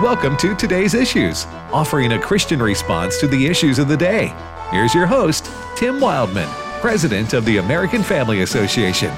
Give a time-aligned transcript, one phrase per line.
[0.00, 4.32] Welcome to today's issues, offering a Christian response to the issues of the day.
[4.70, 6.48] Here's your host, Tim Wildmon,
[6.80, 9.10] President of the American Family Association.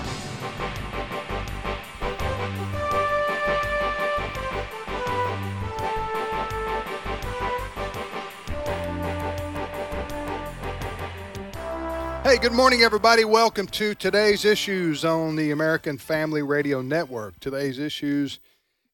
[12.25, 13.25] Hey, good morning, everybody.
[13.25, 17.39] Welcome to today's issues on the American Family Radio Network.
[17.39, 18.41] Today's issues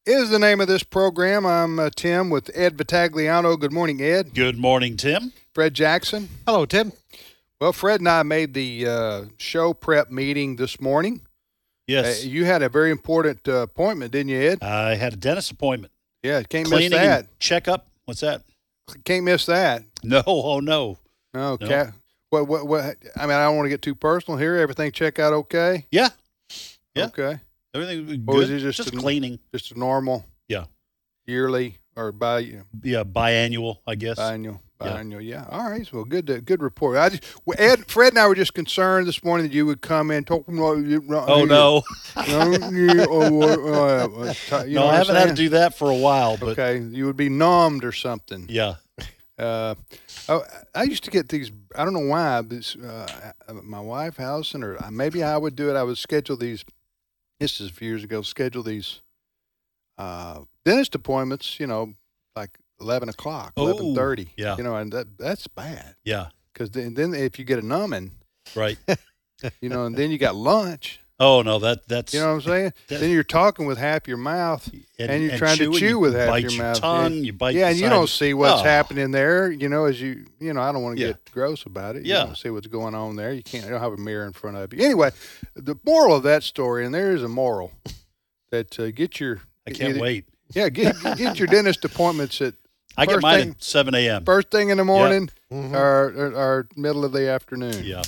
[0.08, 1.44] is the name of this program.
[1.44, 3.58] I'm uh, Tim with Ed Vitagliano.
[3.58, 4.34] Good morning, Ed.
[4.34, 5.32] Good morning, Tim.
[5.54, 6.28] Fred Jackson.
[6.46, 6.92] Hello, Tim.
[7.60, 11.20] Well, Fred and I made the uh, show prep meeting this morning.
[11.86, 14.62] Yes, Uh, you had a very important uh, appointment, didn't you, Ed?
[14.62, 15.92] I had a dentist appointment.
[16.22, 17.18] Yeah, can't Cleaning miss that.
[17.20, 17.86] and checkup.
[18.04, 18.42] What's that?
[19.04, 19.84] Can't miss that.
[20.02, 20.98] No, oh no.
[21.34, 21.90] No, No.
[22.30, 22.84] What, what, what?
[23.16, 24.56] I mean, I don't want to get too personal here.
[24.56, 25.86] Everything check out okay?
[25.90, 26.10] Yeah,
[26.94, 27.06] Yeah.
[27.06, 27.40] Okay.
[27.74, 28.56] Everything Or is good.
[28.56, 29.38] it just just a- cleaning.
[29.52, 30.64] Just a normal Yeah,
[31.26, 32.38] yearly or bi
[32.82, 34.18] yeah, biannual, I guess.
[34.18, 34.60] biannual.
[34.80, 34.86] Yeah.
[35.02, 35.44] Biannual, yeah.
[35.50, 35.92] All right.
[35.92, 36.44] Well, good.
[36.46, 36.98] Good report.
[36.98, 37.24] I just,
[37.58, 40.56] Ed, Fred, and I were just concerned this morning that you would come in talking.
[40.60, 40.96] oh no,
[42.28, 42.28] no.
[42.28, 42.62] no,
[44.86, 47.84] I haven't had to do that for a while, but Okay, you would be numbed
[47.84, 48.46] or something.
[48.48, 48.74] yeah,
[49.38, 49.74] Uh,
[50.28, 50.42] oh,
[50.74, 51.50] I used to get these.
[51.76, 52.40] I don't know why.
[52.42, 53.32] This, uh,
[53.62, 55.76] my wife, Allison, or maybe I would do it.
[55.76, 56.64] I would schedule these.
[57.40, 58.22] This is a few years ago.
[58.22, 59.00] Schedule these
[59.96, 61.58] uh, dentist appointments.
[61.60, 61.94] You know,
[62.36, 64.28] like eleven o'clock, Oh, eleven thirty.
[64.36, 64.56] yeah.
[64.56, 68.12] You know, and that that's bad yeah, because then, then if you get a numbing,
[68.56, 68.78] right.
[69.60, 71.00] you know, and then you got lunch.
[71.20, 72.72] Oh no, that that's You know what I'm saying?
[72.88, 76.28] Then you're talking with half your mouth, and, you're trying to chew you with half
[76.28, 76.80] bite your your mouth.
[76.80, 77.20] tongue, yeah.
[77.22, 77.54] you bite.
[77.56, 79.50] yeah, the and you don't see what's Oh, happening there.
[79.50, 81.08] You know, as you, you know, I don't want to Yeah.
[81.08, 82.06] get gross about it.
[82.06, 82.24] You Yeah.
[82.24, 83.32] don't see what's going on there.
[83.32, 83.64] You can't.
[83.64, 84.84] You don't have a mirror in front of you.
[84.84, 85.10] Anyway,
[85.56, 87.72] the moral of that story, and there is a moral
[88.50, 89.40] that uh, get your.
[89.66, 90.24] I can't either- wait.
[90.54, 92.54] Yeah, get get your dentist appointments at
[92.96, 94.24] I get mine thing- at seven a.m.
[94.24, 95.72] first thing in the morning Mhm.
[95.74, 97.84] or, or or middle of the afternoon.
[97.84, 98.02] Yeah.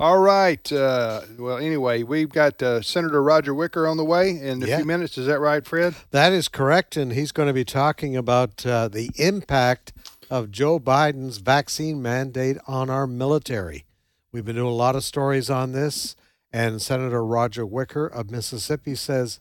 [0.00, 0.70] All right.
[0.72, 4.76] Uh, well, anyway, we've got uh, Senator Roger Wicker on the way in a Yeah.
[4.78, 5.16] few minutes.
[5.16, 5.94] Is that right, Fred?
[6.10, 9.92] That is correct, and he's going to be talking about uh, the impact
[10.30, 13.84] of Joe Biden's vaccine mandate on our military.
[14.32, 16.16] We've been doing a lot of stories on this,
[16.52, 19.38] and Senator Roger Wicker of Mississippi says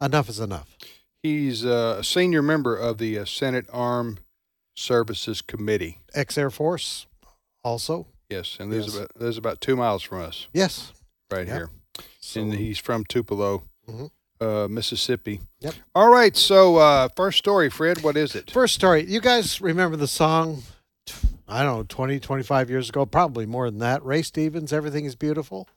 [0.00, 0.76] enough is enough.
[1.22, 4.20] He's uh, a senior member of the uh, Senate Armed
[4.76, 6.00] Services Committee.
[6.14, 7.06] Ex Air Force,
[7.64, 8.08] also.
[8.28, 8.96] Yes, and there's Yes.
[8.96, 10.92] about there's about two miles from us Yes.
[11.30, 11.56] right Yep.
[11.56, 11.70] here,
[12.20, 14.10] So, and he's from Tupelo, Mhm.
[14.40, 15.40] uh, Mississippi.
[15.60, 15.74] Yep.
[15.94, 16.36] All right.
[16.36, 18.02] So uh, first story, Fred.
[18.02, 18.50] What is it?
[18.50, 19.04] First story.
[19.06, 20.64] You guys remember the song,
[21.48, 23.06] I don't know, 20, 25 years ago?
[23.06, 24.04] Probably more than that.
[24.04, 25.68] Ray Stevens, Everything is Beautiful.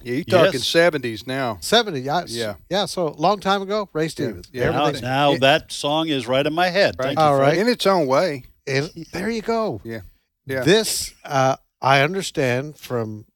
[0.00, 0.66] Yeah, you're talking Yes.
[0.68, 1.58] seventies now.
[1.60, 2.24] 70, yeah.
[2.28, 2.54] Yeah.
[2.70, 4.46] Yeah, so long time ago, Ray Stevens.
[4.52, 4.70] yeah.
[4.70, 6.94] Now, now it- that song is right in my head.
[6.98, 7.06] Right.
[7.06, 7.48] Thank you, All Fred.
[7.48, 7.58] right.
[7.58, 8.44] In its own way.
[8.66, 9.80] And there you go.
[9.84, 10.02] Yeah.
[10.46, 10.62] Yeah.
[10.62, 13.26] This, uh, I understand from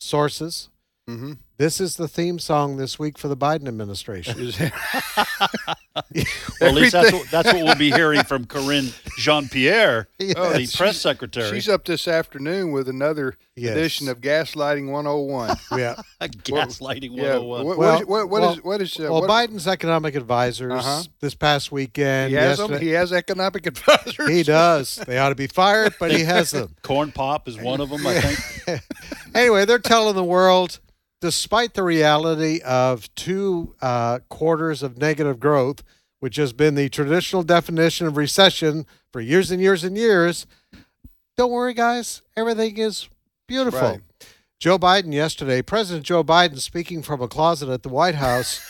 [0.00, 0.70] sources,
[1.08, 1.34] Mm-hmm.
[1.58, 4.52] This is the theme song this week for the Biden administration.
[6.60, 10.52] Well, at least that's what, that's what we'll be hearing from Corinne Jean Pierre, Oh,
[10.52, 11.50] the press secretary.
[11.54, 13.74] She's up this afternoon with another Yes.
[13.74, 15.56] edition of Gaslighting 101.
[15.78, 15.94] yeah.
[16.20, 17.38] Gaslighting yeah.
[17.38, 17.64] 101.
[17.66, 20.72] What, Well, what is, what, what well- is what is uh, well, Biden's economic advisors
[20.72, 21.02] Uh-huh.
[21.20, 22.30] this past weekend.
[22.30, 22.78] He has them.
[22.78, 24.28] He has economic advisors.
[24.28, 24.96] he does.
[25.06, 26.74] They ought to be fired, but he has them.
[26.82, 28.82] Corn Pop is one of them, I think.
[29.34, 30.78] anyway, they're telling the world,
[31.20, 35.82] despite the reality of two uh, quarters of negative growth,
[36.20, 40.46] which has been the traditional definition of recession for years and years and years,
[41.36, 42.22] don't worry, guys.
[42.36, 43.08] Everything is
[43.46, 43.80] beautiful.
[43.80, 44.00] Right.
[44.58, 48.60] Joe Biden yesterday, President Joe Biden, speaking from a closet at the White House,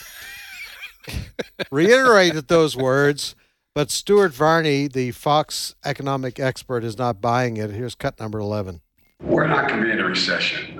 [1.71, 3.35] reiterated those words.
[3.73, 7.69] But Stuart Varney, the Fox economic expert, is not buying it.
[7.71, 8.81] Here's cut number 11.
[9.21, 10.76] We're not going to be in a recession, in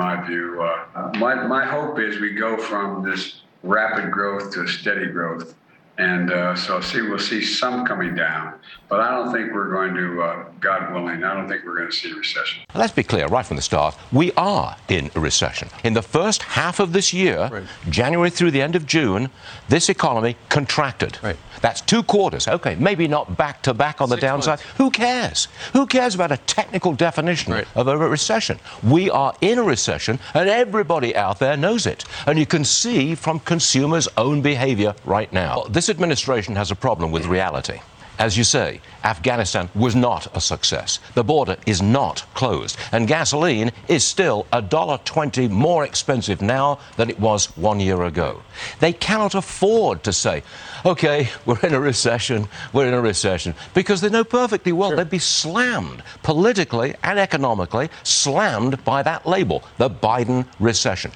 [0.00, 0.62] my view.
[0.62, 5.54] Uh, my, my hope is we go from this rapid growth to steady growth.
[6.00, 8.54] And uh, so see, we'll see some coming down.
[8.88, 11.90] But I don't think we're going to, uh, God willing, I don't think we're going
[11.90, 12.62] to see a recession.
[12.74, 13.96] Let's be clear right from the start.
[14.10, 15.68] We are in a recession.
[15.84, 19.28] In the first half of this year, January through the end of June,
[19.68, 21.18] this economy contracted.
[21.22, 21.36] Right.
[21.60, 22.48] That's two quarters.
[22.48, 24.60] Okay, maybe not back to back on the downside.
[24.60, 24.78] months.
[24.78, 25.48] Who cares?
[25.74, 27.66] Who cares about a technical definition Right.
[27.74, 28.58] of a recession?
[28.82, 32.04] We are in a recession, and everybody out there knows it.
[32.26, 35.64] And you can see from consumers' own behavior right now.
[35.68, 37.80] This administration has a problem with reality.
[38.20, 40.98] As you say, Afghanistan was not a success.
[41.14, 42.76] The border is not closed.
[42.92, 48.42] And gasoline is still $1.20 more expensive now than it was one year ago.
[48.78, 50.42] They cannot afford to say,
[50.84, 55.08] okay, we're in a recession, we're in a recession, because they know perfectly well they'd
[55.08, 61.10] be slammed politically and economically, slammed by that label, the Biden recession.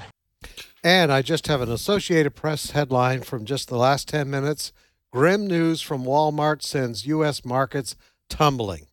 [0.84, 4.70] And I just have an Associated Press headline from just the last 10 minutes.
[5.10, 7.42] Grim news from Walmart sends U.S.
[7.42, 7.96] markets
[8.28, 8.88] tumbling.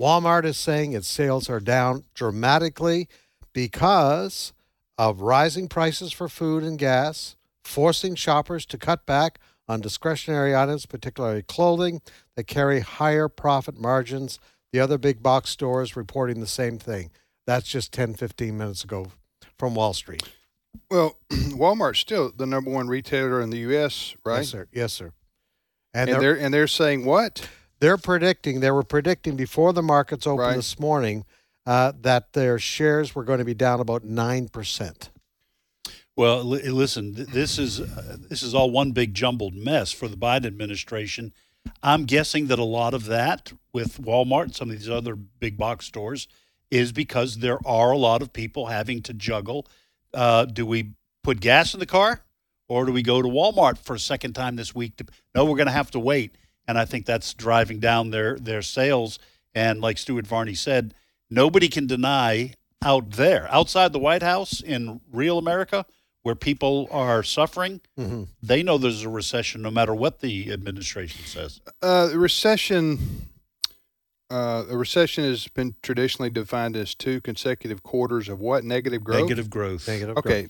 [0.00, 3.08] Walmart is saying its sales are down dramatically
[3.52, 4.54] because
[4.96, 9.38] of rising prices for food and gas, forcing shoppers to cut back
[9.68, 12.00] on discretionary items, particularly clothing,
[12.36, 14.38] that carry higher profit margins.
[14.72, 17.10] The other big box stores reporting the same thing.
[17.46, 19.08] That's just 10, 15 minutes ago
[19.58, 20.22] from Wall Street.
[20.90, 24.38] Well, Walmart's still the number one retailer in the U.S., right?
[24.38, 24.66] Yes, sir.
[24.72, 25.12] Yes, sir.
[25.92, 27.48] And, And, they're, they're, and they're saying what?
[27.80, 30.56] they're predicting, they were predicting before the markets opened Right.
[30.56, 31.24] this morning
[31.66, 35.08] uh, that their shares were going to be down about 9%.
[36.16, 40.06] Well, li- listen, th- this is uh, this is all one big jumbled mess for
[40.08, 41.32] the Biden administration.
[41.82, 45.58] I'm guessing that a lot of that with Walmart and some of these other big
[45.58, 46.28] box stores
[46.70, 49.66] is because there are a lot of people having to juggle.
[50.14, 52.22] Uh, do we put gas in the car,
[52.68, 54.96] or do we go to Walmart for a second time this week?
[54.96, 56.36] To, no, we're going to have to wait,
[56.68, 59.18] and I think that's driving down their their sales.
[59.54, 60.94] And like Stuart Varney said,
[61.30, 65.86] nobody can deny out there, outside the White House in real America,
[66.22, 68.28] where people are suffering, Mhm.
[68.42, 71.60] they know there's a recession no matter what the administration says.
[71.82, 73.28] Uh, recession.
[74.30, 79.20] Uh, a recession has been traditionally defined as two consecutive quarters of what negative growth.
[79.20, 79.86] Negative growth.
[79.86, 80.48] Negative Okay.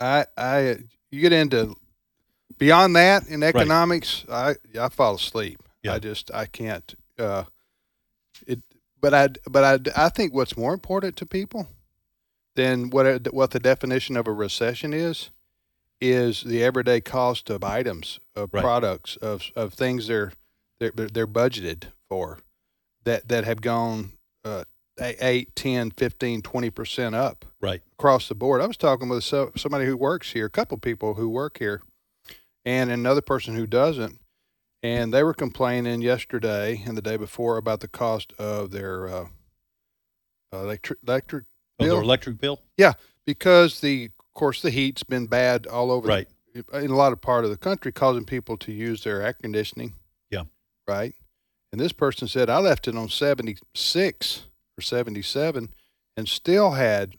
[0.00, 0.76] I I
[1.10, 1.74] you get into
[2.58, 5.60] beyond that in economics, I I fall asleep.
[5.82, 5.94] Yeah.
[5.94, 6.94] I just I can't.
[7.18, 7.44] Uh,
[8.46, 8.60] it,
[9.00, 9.64] but I but
[9.96, 11.68] I I think what's more important to people
[12.54, 15.30] than what what the definition of a recession is
[16.00, 18.62] is the everyday cost of items of Right.
[18.62, 20.32] products of of things they're
[20.78, 22.38] they're they're budgeted for
[23.04, 24.12] that that have gone
[24.44, 24.64] uh,
[25.00, 27.82] 8 10 15 20% up Right.
[27.98, 28.60] across the board.
[28.60, 31.82] I was talking with somebody who works here, a couple people who work here,
[32.64, 34.18] and another person who doesn't,
[34.82, 39.26] and they were complaining yesterday and the day before about the cost of their uh,
[40.52, 41.44] electric electric
[41.80, 42.60] Oh, bill their electric bill?
[42.76, 42.94] Yeah
[43.24, 46.28] because the of course the heat's been bad all over Right.
[46.54, 49.32] the, in a lot of part of the country, causing people to use their air
[49.34, 49.94] conditioning.
[50.30, 50.44] Yeah.
[50.88, 51.14] Right.
[51.72, 54.46] And this person said I left it on seventy six
[54.78, 55.70] or seventy seven,
[56.16, 57.16] and still had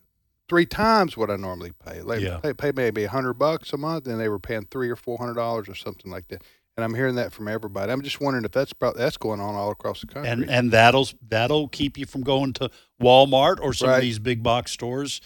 [0.47, 2.01] three times what I normally pay.
[2.01, 2.37] Like Yeah.
[2.37, 5.17] pay, pay maybe a hundred bucks a month, and they were paying three or four
[5.17, 6.43] hundred dollars or something like that.
[6.77, 7.91] And I'm hearing that from everybody.
[7.91, 10.31] I'm just wondering if that's that's going on all across the country.
[10.31, 13.97] And and that'll that'll keep you from going to Walmart or some Right.
[13.97, 15.19] of these big box stores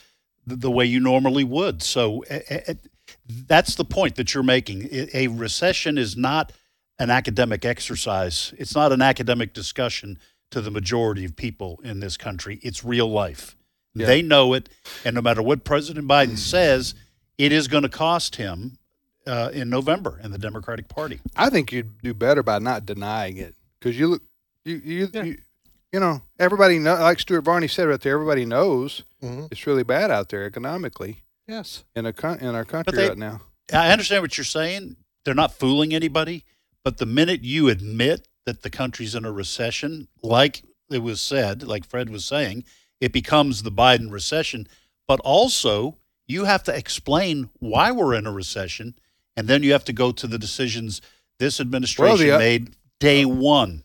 [0.46, 1.82] the, the way you normally would.
[1.84, 2.74] So eh, eh, eh,
[3.48, 4.90] that's the point that you're making.
[5.14, 6.52] A recession is not
[7.00, 8.54] an academic exercise.
[8.58, 10.20] It's not an academic discussion
[10.52, 12.60] to the majority of people in this country.
[12.62, 13.56] It's real life.
[13.96, 14.08] Yeah.
[14.08, 14.70] They know it,
[15.06, 16.96] and no matter what President Biden says,
[17.38, 18.78] it is going to cost him
[19.28, 21.20] uh, in November in the Democratic Party.
[21.36, 24.24] I think you'd do better by not denying it because you look,
[24.66, 25.24] you you, Yeah.
[25.24, 25.38] you
[25.92, 28.14] you know everybody know like Stuart Varney said right there.
[28.16, 29.48] Everybody knows Mhm.
[29.52, 31.84] it's really bad out there economically Yes.
[31.96, 33.42] in a in our country they- right now.
[33.72, 34.98] I understand what you're saying.
[35.24, 36.44] They're not fooling anybody,
[36.84, 41.64] but the minute you admit that the country's in a recession, like it was said,
[41.64, 42.66] like Fred was saying,
[43.00, 44.68] it becomes the Biden recession.
[45.08, 48.96] But also, you have to explain why we're in a recession,
[49.36, 51.02] and then you have to go to the decisions
[51.40, 53.84] this administration uh, made day one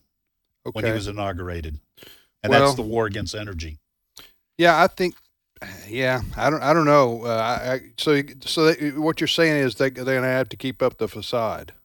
[0.73, 1.80] when he was inaugurated,
[2.42, 3.78] and Well- that's the war against energy.
[4.58, 5.14] Yeah, I think.
[5.88, 6.62] Yeah, I don't.
[6.62, 7.25] I don't know.
[7.25, 10.82] Uh, I, so, so they, what you're saying is they they're gonna have to keep
[10.82, 11.77] up the facade, uh,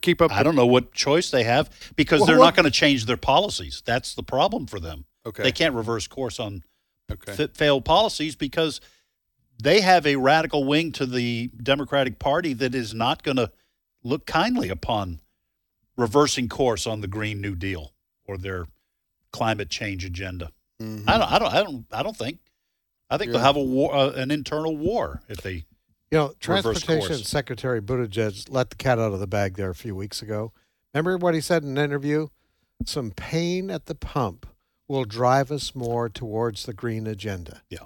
[0.00, 0.32] keep up.
[0.32, 3.06] I don't know what choice they have because Well, they're what- not going to change
[3.06, 3.82] their policies.
[3.84, 5.04] That's the problem for them.
[5.26, 5.42] Okay.
[5.42, 6.62] They can't reverse course on
[7.10, 7.32] okay.
[7.34, 8.80] fa- failed policies because
[9.62, 13.50] they have a radical wing to the Democratic Party that is not going to
[14.02, 15.20] look kindly upon
[15.96, 17.92] reversing course on the Green New Deal
[18.26, 18.66] or their
[19.32, 20.50] climate change agenda.
[20.82, 21.04] Mhm.
[21.08, 21.32] I don't.
[21.32, 21.52] I don't.
[21.54, 21.86] I don't.
[21.92, 22.38] I don't think.
[23.08, 25.64] I think they'll have a war, uh, an internal war if they.
[26.10, 27.16] You know, Transportation.
[27.24, 30.52] Secretary Buttigieg let the cat out of the bag there a few weeks ago.
[30.92, 32.28] Remember what he said in an interview?
[32.84, 34.46] Some pain at the pump
[34.86, 37.62] will drive us more towards the green agenda.
[37.68, 37.78] Yeah.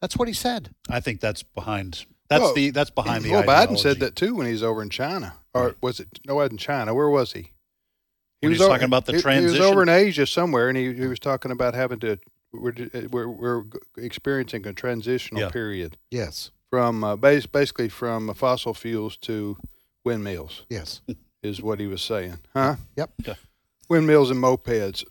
[0.00, 0.70] That's what he said.
[0.88, 2.06] I think that's behind.
[2.28, 2.70] That's Well, the.
[2.70, 3.30] That's behind the.
[3.32, 5.74] Well, Biden said that too when he's over in China, or Right.
[5.82, 6.08] was it?
[6.26, 6.94] No, it wasn't China.
[6.94, 7.52] Where was he?
[8.40, 9.54] When he's o- talking about the he- transition.
[9.54, 12.18] He was over in Asia somewhere, and he, he was talking about having to.
[12.52, 12.72] We're
[13.10, 13.64] we're, we're
[13.96, 15.50] experiencing a transitional Yeah.
[15.50, 16.50] period Yes.
[16.70, 19.56] From uh, base, basically from fossil fuels to
[20.04, 21.00] windmills Yes.
[21.42, 22.76] is what he was saying, huh?
[22.96, 23.10] Yep.
[23.88, 25.04] Windmills and mopeds.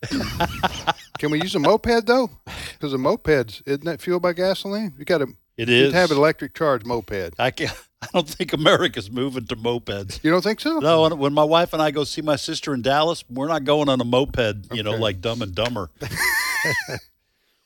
[1.17, 2.29] Can we use a moped though?
[2.73, 4.93] Because a moped's isn't that fueled by gasoline?
[4.99, 5.93] You got to it is.
[5.93, 7.33] have an electric charge moped.
[7.39, 7.73] I can't.
[8.03, 10.23] I don't think America's moving to mopeds.
[10.23, 10.77] You don't think so?
[10.77, 13.63] No, when, when my wife and I go see my sister in Dallas, we're not
[13.63, 14.71] going on a moped.
[14.71, 14.99] You know, Okay.
[15.01, 15.89] like Dumb and Dumber.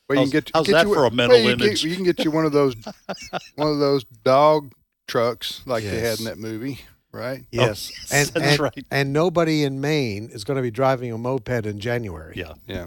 [0.08, 1.82] Well, How's- get, how's get that you, for a mental well, you image?
[1.82, 2.74] Get, you can get you one of those,
[3.56, 4.72] one of those dog
[5.08, 6.80] trucks like they had in that movie,
[7.12, 7.44] right?
[7.50, 7.90] Yes.
[7.92, 8.86] Oh, yes, and, that's and, right.
[8.90, 12.34] And nobody in Maine is going to be driving a moped in January.
[12.36, 12.54] Yeah.
[12.66, 12.86] Yeah.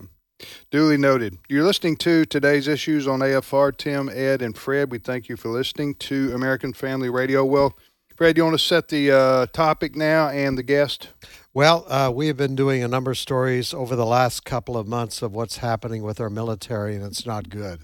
[0.70, 1.38] Duly noted.
[1.48, 3.76] You're listening to today's issues on AFR.
[3.76, 4.92] Tim, Ed, and Fred.
[4.92, 7.46] We thank you for listening to American Family Radio.
[7.46, 7.78] Well,
[8.16, 11.10] Fred, you want to set the uh, topic now and the guest?
[11.54, 14.88] Well, uh, we have been doing a number of stories over the last couple of
[14.88, 17.82] months of what's happening with our military, and it's not good.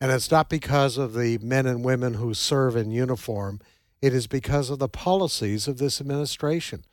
[0.00, 3.60] And it's not because of the men and women who serve in uniform,
[4.02, 6.84] it is because of the policies of this administration.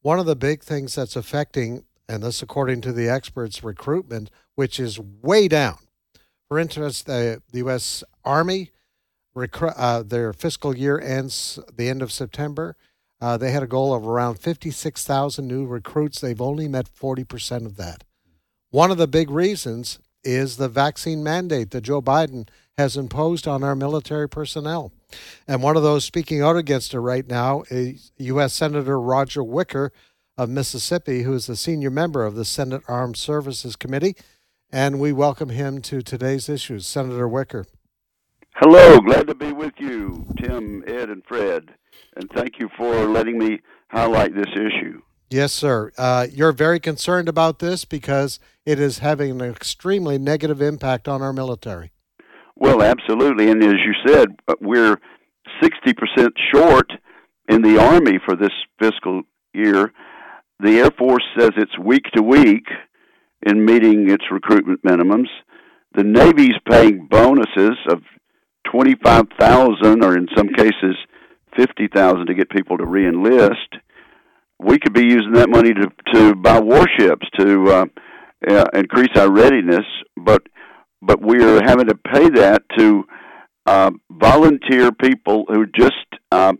[0.00, 4.80] One of the big things that's affecting, and this according to the experts, recruitment, which
[4.80, 5.76] is way down.
[6.48, 8.02] For instance, the, the U.S.
[8.24, 8.70] Army,
[9.36, 12.76] uh, their fiscal year ends the end of September.
[13.20, 16.20] Uh, they had a goal of around 56,000 new recruits.
[16.20, 18.04] They've only met 40% of that.
[18.70, 22.48] One of the big reasons is the vaccine mandate that Joe Biden
[22.78, 24.92] has imposed on our military personnel.
[25.46, 28.54] And one of those speaking out against it right now is U.S.
[28.54, 29.92] Senator Roger Wicker
[30.38, 34.16] of Mississippi, who is the senior member of the Senate Armed Services Committee.
[34.70, 36.86] And we welcome him to today's issues.
[36.86, 37.66] Senator Wicker.
[38.56, 41.70] Hello, glad to be with you, Tim, Ed, and Fred.
[42.16, 45.00] And thank you for letting me highlight this issue.
[45.30, 45.90] Yes, sir.
[45.96, 51.22] Uh, you're very concerned about this because it is having an extremely negative impact on
[51.22, 51.92] our military.
[52.54, 53.50] Well, absolutely.
[53.50, 55.00] And as you said, uh, we're
[55.62, 56.92] 60% short
[57.48, 59.22] in the Army for this fiscal
[59.54, 59.92] year.
[60.60, 62.66] The Air Force says it's week to week
[63.46, 65.28] in meeting its recruitment minimums.
[65.94, 68.02] The Navy's paying bonuses of
[68.72, 70.96] 25,000 or in some cases
[71.56, 73.78] 50,000 to get people to reenlist.
[74.58, 77.84] We could be using that money to to buy warships to uh,
[78.48, 79.84] uh, increase our readiness,
[80.16, 80.42] but
[81.02, 83.04] but we're having to pay that to
[83.66, 86.52] uh, volunteer people who just uh,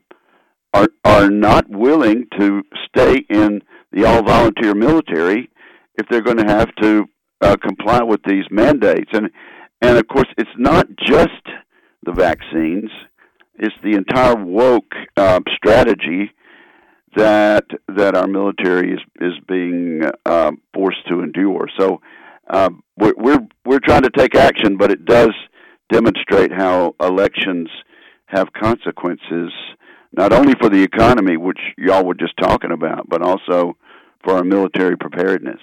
[0.74, 3.60] are are not willing to stay in
[3.92, 5.48] the all volunteer military
[5.96, 7.04] if they're going to have to
[7.40, 9.30] uh, comply with these mandates and
[9.80, 11.42] and of course it's not just
[12.04, 12.90] the vaccines
[13.56, 16.32] it's the entire woke uh, strategy
[17.14, 22.00] that that our military is is being uh, forced to endure so
[22.50, 25.32] uh, we're, we're we're trying to take action but it does
[25.90, 27.68] demonstrate how elections
[28.26, 29.52] have consequences
[30.16, 33.76] not only for the economy which y'all were just talking about but also
[34.24, 35.60] for our military preparedness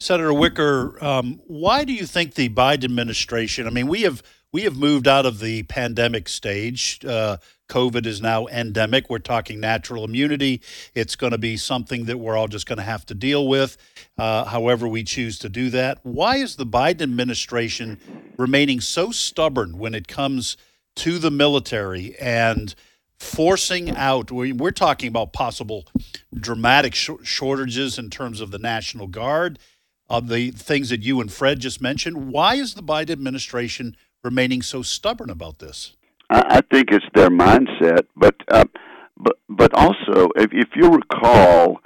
[0.00, 3.66] Senator Wicker, um, why do you think the Biden administration?
[3.66, 4.22] I mean, we have
[4.54, 7.04] we have moved out of the pandemic stage.
[7.04, 9.10] Uh, COVID is now endemic.
[9.10, 10.62] We're talking natural immunity.
[10.94, 13.76] It's going to be something that we're all just going to have to deal with,
[14.16, 15.98] uh, however we choose to do that.
[16.04, 17.98] Why is the Biden administration
[18.36, 20.56] remaining so stubborn when it comes
[20.96, 22.76] to the military and
[23.18, 24.30] forcing out?
[24.30, 25.84] we- We're talking about possible
[26.32, 29.58] dramatic sh- shortages in terms of the National Guard
[30.08, 32.30] of the things that you and Fred just mentioned.
[32.30, 35.94] Why is the Biden administration remaining so stubborn about this?
[36.30, 38.64] I, I think it's their mindset, but uh,
[39.16, 41.78] but but also, if, if you recall,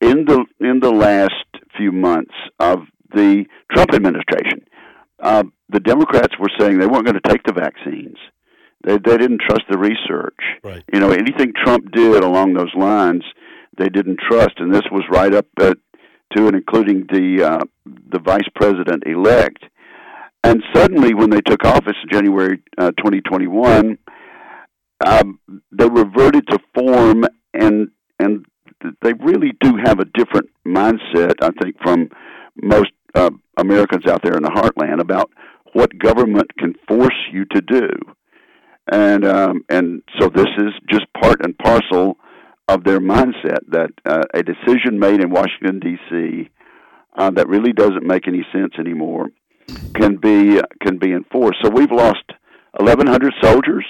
[0.00, 1.32] in the in the last
[1.76, 2.80] few months of
[3.12, 4.66] the Trump administration,
[5.22, 8.16] uh, the Democrats were saying they weren't going to take the vaccines.
[8.84, 10.38] They they didn't trust the research.
[10.62, 10.84] Right.
[10.92, 13.24] You know, anything Trump did along those lines,
[13.78, 15.74] they didn't trust, and this was right up uh,
[16.36, 19.64] to and including the uh, the vice president elect.
[20.42, 23.98] And suddenly, when they took office in January uh, 2021,
[25.06, 25.38] um,
[25.72, 28.44] they reverted to form, and and
[29.02, 32.08] they really do have a different mindset, I think, from
[32.62, 35.30] most uh, Americans out there in the heartland about
[35.72, 37.88] what government can force you to do,
[38.90, 42.16] and um, and so this is just part and parcel
[42.66, 46.48] of their mindset that uh, a decision made in Washington D.C.
[47.16, 49.28] Uh, that really doesn't make any sense anymore
[49.94, 51.58] can be can be enforced.
[51.62, 52.24] So we've lost
[52.78, 53.84] 1,100 soldiers,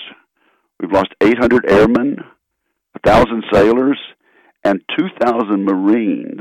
[0.80, 2.16] we've lost 800 airmen,
[3.04, 3.99] 1,000 sailors,
[4.64, 6.40] and 2,000 Marines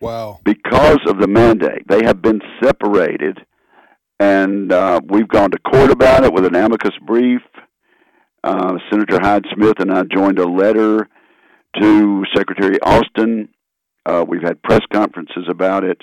[0.00, 0.40] Wow.
[0.44, 1.86] because of the mandate.
[1.88, 3.38] They have been separated,
[4.20, 7.42] and uh, we've gone to court about it with an amicus brief.
[8.42, 11.08] Uh, Senator Hyde Smith and I joined a letter
[11.80, 13.48] to Secretary Austin.
[14.06, 15.98] Uh, we've had press conferences about it,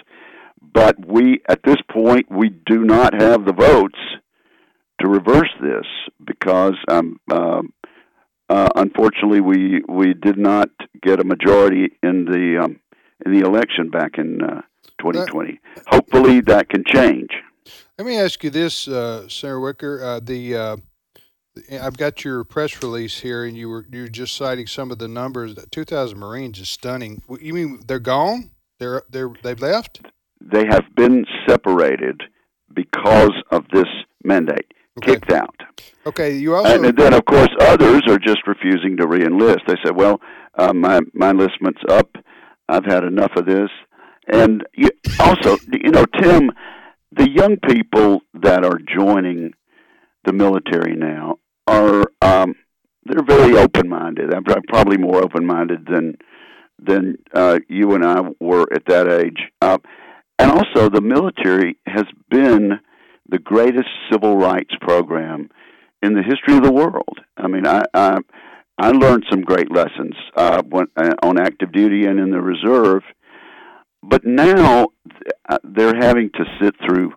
[0.73, 3.99] but we, at this point, we do not have the votes
[5.01, 5.85] to reverse this
[6.25, 7.73] because, um, um
[8.49, 10.69] uh, unfortunately, we we did not
[11.01, 12.81] get a majority in the um,
[13.25, 14.61] in the election back in uh,
[14.99, 15.57] 2020.
[15.87, 17.29] Hopefully, that can change.
[17.97, 20.03] Let me ask you this, uh, Senator Wicker.
[20.03, 20.77] Uh, the uh,
[21.81, 24.99] I've got your press release here, and you were you were just citing some of
[24.99, 25.55] the numbers.
[25.71, 27.21] Two thousand Marines is stunning.
[27.39, 28.51] You mean they're gone?
[28.79, 30.01] They're they're they've left?
[30.51, 32.21] They have been separated
[32.73, 33.87] because of this
[34.23, 35.13] mandate, Okay.
[35.13, 35.55] kicked out.
[36.05, 36.35] Okay.
[36.35, 39.65] You also and then, of course, others are just refusing to reenlist.
[39.67, 40.21] They say, "Well,
[40.57, 42.09] uh, my my enlistment's up.
[42.67, 43.69] I've had enough of this."
[44.27, 46.51] And you, also, you know, Tim,
[47.11, 49.53] the young people that are joining
[50.25, 52.55] the military now are um,
[53.05, 54.33] they're very open-minded.
[54.33, 56.17] I'm probably more open-minded than
[56.83, 59.39] than uh, you and I were at that age.
[59.61, 59.77] Uh,
[60.41, 62.79] and also, the military has been
[63.29, 65.49] the greatest civil rights program
[66.01, 67.17] in the history of the world.
[67.37, 68.17] I mean, I I,
[68.77, 73.03] I learned some great lessons uh, when, uh, on active duty and in the reserve,
[74.01, 74.87] but now
[75.49, 77.13] uh, they're having to sit through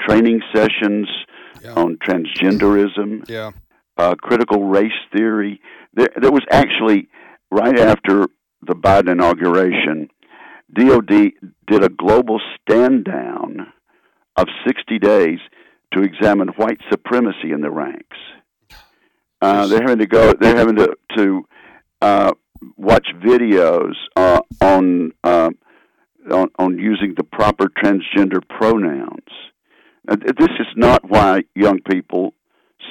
[0.00, 1.08] training sessions
[1.64, 1.74] Yeah.
[1.82, 3.50] on transgenderism, yeah.
[3.96, 5.60] uh, critical race theory.
[5.94, 7.08] There, there was actually
[7.50, 8.28] right after
[8.68, 10.08] the Biden inauguration,
[10.72, 11.32] DoD
[11.66, 13.72] did a global stand down
[14.36, 15.38] of 60 days
[15.92, 18.16] to examine white supremacy in the ranks.
[19.40, 20.32] Uh, they're having to go.
[20.32, 21.46] They're having to to
[22.02, 22.32] uh,
[22.76, 25.50] watch videos uh, on, uh,
[26.30, 29.28] on on using the proper transgender pronouns.
[30.08, 32.34] Uh, this is not why young people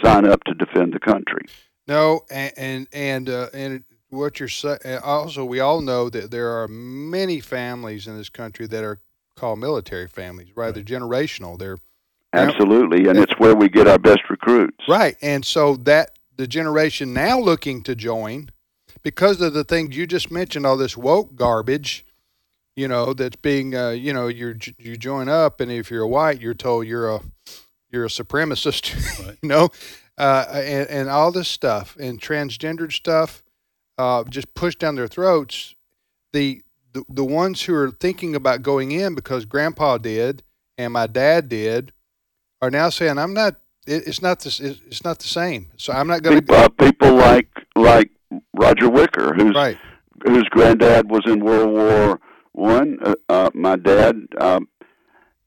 [0.03, 1.45] sign up to defend the country.
[1.87, 4.79] No, and and and, uh, and what you're saying.
[5.03, 8.99] Also, we all know that there are many families in this country that are
[9.35, 10.73] called military families, right?
[10.73, 11.57] They're generational.
[11.59, 11.77] They're
[12.33, 14.77] Absolutely, and it's where we get our best recruits.
[14.87, 18.49] right, and so that the generation now looking to join
[19.01, 22.05] because of the things you just mentioned, all this woke garbage.
[22.75, 26.39] You know that's being, uh, you know, you you join up, and if you're white,
[26.39, 27.21] you're told you're a
[27.89, 28.93] you're a supremacist.
[29.25, 29.37] Right.
[29.41, 29.69] you know,
[30.17, 33.41] uh, and and all this stuff and transgendered stuff,
[33.97, 35.75] uh, just pushed down their throats.
[36.33, 36.61] The,
[36.93, 40.43] the the ones who are thinking about going in because Grandpa did
[40.77, 41.93] and my dad did
[42.61, 43.55] are now saying I'm not.
[43.87, 44.59] It, it's not this.
[44.59, 45.71] It, it's not the same.
[45.77, 46.63] So I'm not going People, to.
[46.65, 48.11] uh, people like like
[48.53, 49.77] Roger Wicker, whose Right.
[50.25, 52.19] whose granddad was in World War
[52.51, 52.97] One.
[53.03, 54.67] Uh, uh, my dad um,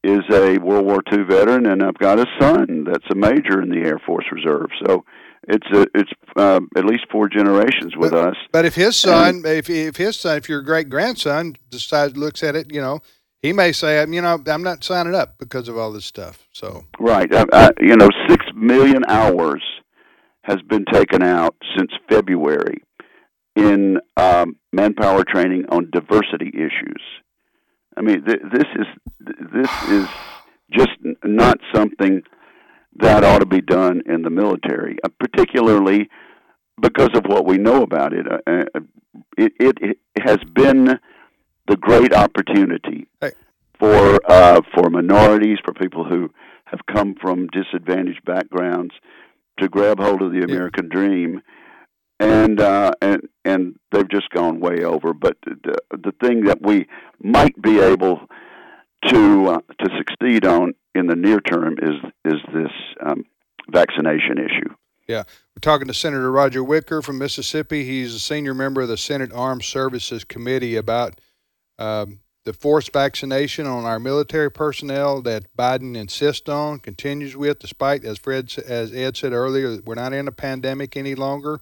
[0.03, 3.69] is a World War Two veteran, and I've got a son that's a major in
[3.71, 4.71] the Air Force Reserve.
[4.87, 5.05] So
[5.49, 8.37] it's a, it's uh, at least four generations with us.
[8.53, 12.57] But if his son, if if his son, if your great grandson decides looks at
[12.57, 13.01] it, you know,
[13.43, 16.47] he may say, you know, I'm not signing up because of all this stuff.
[16.53, 17.33] So Right.
[17.35, 19.63] I, I, you know, six million hours
[20.43, 22.83] has been taken out since February
[23.57, 27.03] in um, manpower training on diversity issues.
[27.97, 28.87] I mean, th- this is
[29.53, 30.09] this is
[30.73, 32.23] just not something
[32.97, 36.09] that ought to be done in the military, uh, particularly
[36.81, 38.27] because of what we know about it.
[38.27, 38.81] Uh, uh,
[39.37, 40.99] it, it, it has been
[41.69, 43.07] the great opportunity
[43.79, 46.31] for uh, for minorities, for people who
[46.65, 48.95] have come from disadvantaged backgrounds,
[49.59, 51.41] to grab hold of the American dream,
[52.19, 55.13] and uh, and and they've just gone way over.
[55.15, 56.87] But the, the thing that we
[57.23, 58.21] might be able
[59.09, 62.73] to uh, to succeed on in the near term is is this
[63.05, 63.25] um,
[63.71, 64.75] vaccination issue.
[65.09, 65.25] Yeah,
[65.57, 67.85] we're talking to Senator Roger Wicker from Mississippi.
[67.85, 71.21] He's a senior member of the Senate Armed Services Committee about
[71.79, 78.05] um, the forced vaccination on our military personnel that Biden insists on, continues with, despite,
[78.05, 81.61] as Fred, as Ed said earlier, we're not in a pandemic any longer.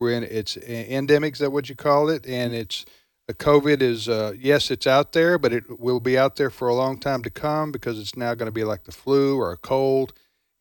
[0.00, 1.34] We're in it's endemic.
[1.34, 2.26] Is that what you call it?
[2.26, 2.84] And it's
[3.32, 6.68] the COVID is uh, yes, it's out there, but it will be out there for
[6.68, 9.52] a long time to come because it's now going to be like the flu or
[9.52, 10.12] a cold.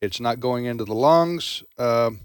[0.02, 2.22] It's not going into the lungs um,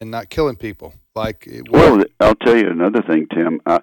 [0.00, 3.60] and not killing people like it Well, I'll tell you another thing, Tim.
[3.66, 3.80] I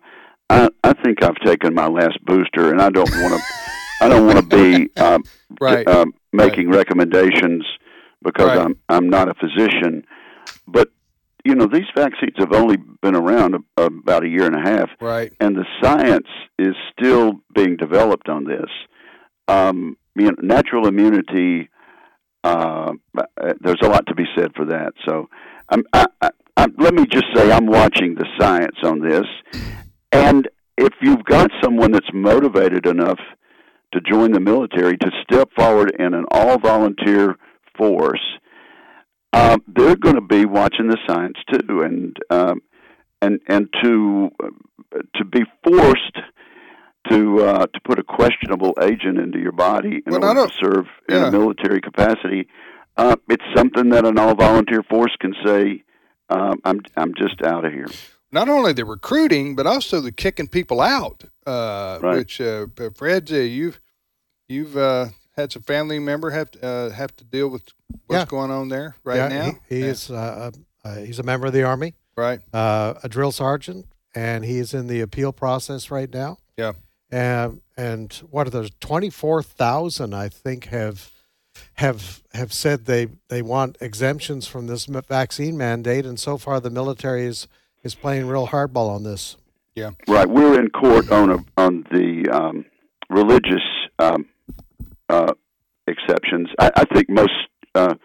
[0.50, 3.41] I, I think I've taken my last booster, and I don't want to.
[4.02, 5.24] I don't want to be um,
[5.62, 5.88] Right.
[5.88, 7.65] um, making recommendations
[8.24, 8.58] because Right.
[8.58, 10.06] I'm I'm not a physician.
[10.67, 10.89] But
[11.45, 14.89] you know these vaccines have only been around a, about a year and a half,
[14.99, 15.32] Right.
[15.39, 18.69] and the science is still being developed on this.
[19.47, 21.69] Um, you know, natural immunity.
[22.43, 22.93] Uh,
[23.62, 24.93] there's a lot to be said for that.
[25.08, 25.28] So,
[25.69, 29.25] I'm, I, I, I, let me just say I'm watching the science on this,
[30.12, 30.47] and
[30.78, 33.19] if you've got someone that's motivated enough
[33.93, 37.36] to join the military to step forward in an all-volunteer
[37.78, 38.21] force,
[39.34, 42.62] uh, they're going to be watching the science too, and um,
[43.22, 44.30] and and to
[45.15, 46.18] to be forced
[47.10, 50.86] to uh, to put a questionable agent into your body in Well, order to serve
[51.08, 51.28] in yeah.
[51.28, 52.48] a military capacity,
[52.98, 55.84] uh, it's something that an all-volunteer force can say.
[56.30, 57.88] Um, I'm I'm just out of here.
[58.32, 61.24] Not only the recruiting, but also the kicking people out.
[61.48, 62.18] Uh, Right.
[62.18, 63.80] Which, uh, Fred, uh, you've
[64.48, 65.08] you've uh,
[65.39, 67.63] had some family member have to, uh, have to deal with
[68.08, 68.25] what's Yeah.
[68.25, 69.52] going on there right yeah, now.
[69.69, 69.91] he, he Yeah.
[69.91, 70.52] is uh,
[70.84, 72.39] uh, he's a member of the army, right.
[72.54, 76.38] uh, a drill sergeant, and he is in the appeal process right now.
[76.58, 76.73] Yeah.
[77.12, 78.69] And and what are those?
[78.80, 81.12] Twenty four thousand, I think, have
[81.75, 86.69] have have said they they want exemptions from this vaccine mandate, and so far the
[86.69, 87.47] military is
[87.84, 89.38] is playing real hardball on this.
[89.75, 92.65] Yeah, right, we're in court on a, on the um,
[93.10, 93.63] religious
[93.97, 94.25] um,
[95.10, 95.34] uh,
[95.88, 96.50] exceptions.
[96.60, 97.34] I, I think most
[97.76, 97.95] uh,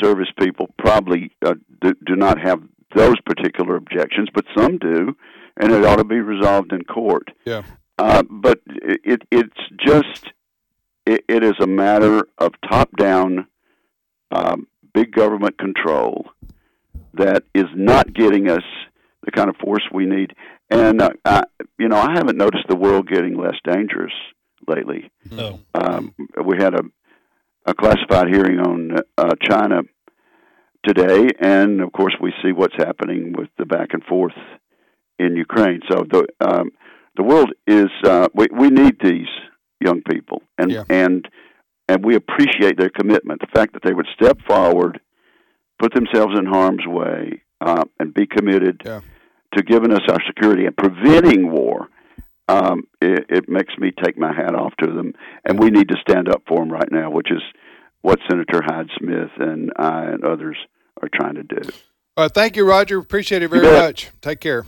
[0.00, 2.62] service people probably uh, do, do not have
[2.94, 5.16] those particular objections, but some do,
[5.58, 7.28] and it ought to be resolved in court.
[7.44, 7.62] Yeah.
[7.98, 10.32] Uh, but it, it it's just
[11.04, 13.46] it, it is a matter of top down
[14.30, 16.26] um, big government control
[17.14, 18.62] that is not getting us
[19.24, 20.32] the kind of force we need.
[20.70, 21.42] And uh, I,
[21.78, 24.12] you know, I haven't noticed the world getting less dangerous
[24.68, 25.10] lately.
[25.30, 25.60] No.
[25.74, 26.82] Um, we had a,
[27.66, 29.82] a classified hearing on uh, China
[30.86, 34.34] today, and of course, we see what's happening with the back and forth
[35.18, 35.80] in Ukraine.
[35.90, 36.70] So the um,
[37.16, 39.26] the world is uh, we we need these
[39.80, 40.84] young people, and Yeah.
[40.88, 41.26] and
[41.88, 43.40] and we appreciate their commitment.
[43.40, 45.00] The fact that they would step forward,
[45.78, 49.00] put themselves in harm's way, uh, and be committed Yeah.
[49.56, 51.88] to giving us our security and preventing war.
[52.48, 55.12] Um, it, it makes me take my hat off to them,
[55.44, 57.42] and we need to stand up for them right now, which is
[58.00, 60.56] what Senator Hyde Smith and I and others
[61.02, 61.60] are trying to do.
[62.16, 62.32] All right.
[62.32, 62.98] Thank you, Roger.
[62.98, 64.10] Appreciate it very much.
[64.20, 64.64] Take care.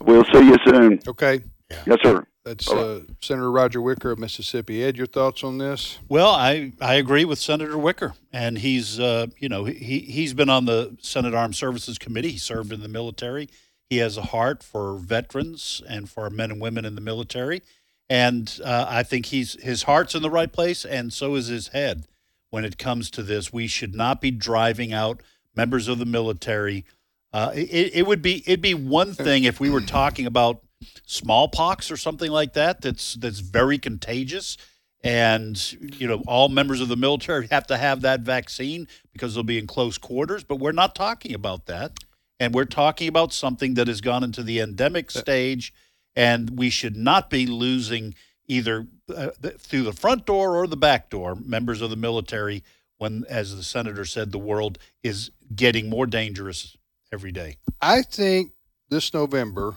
[0.00, 1.00] We'll see you soon.
[1.06, 1.40] Okay.
[1.86, 2.26] Yes, sir.
[2.44, 4.82] That's uh, Senator Roger Wicker of Mississippi.
[4.82, 6.00] Ed, your thoughts on this?
[6.08, 10.48] Well, I, I agree with Senator Wicker, and he's uh, you know he he's been
[10.48, 12.32] on the Senate Armed Services Committee.
[12.32, 13.48] He served in the military.
[13.92, 17.60] He has a heart for veterans and for men and women in the military,
[18.08, 21.68] and uh, I think he's his heart's in the right place, and so is his
[21.68, 22.06] head
[22.48, 23.52] when it comes to this.
[23.52, 25.22] We should not be driving out
[25.54, 26.86] members of the military.
[27.34, 30.62] Uh, it, it would be it'd be one thing if we were talking about
[31.04, 32.80] smallpox or something like that.
[32.80, 34.56] That's that's very contagious
[35.04, 39.42] and you know all members of the military have to have that vaccine because they'll
[39.42, 41.98] be in close quarters but we're not talking about that
[42.40, 45.72] and we're talking about something that has gone into the endemic stage
[46.14, 48.14] and we should not be losing
[48.46, 52.62] either uh, through the front door or the back door members of the military
[52.98, 56.76] when as the senator said the world is getting more dangerous
[57.12, 57.56] every day.
[57.80, 58.52] I think
[58.88, 59.76] this November,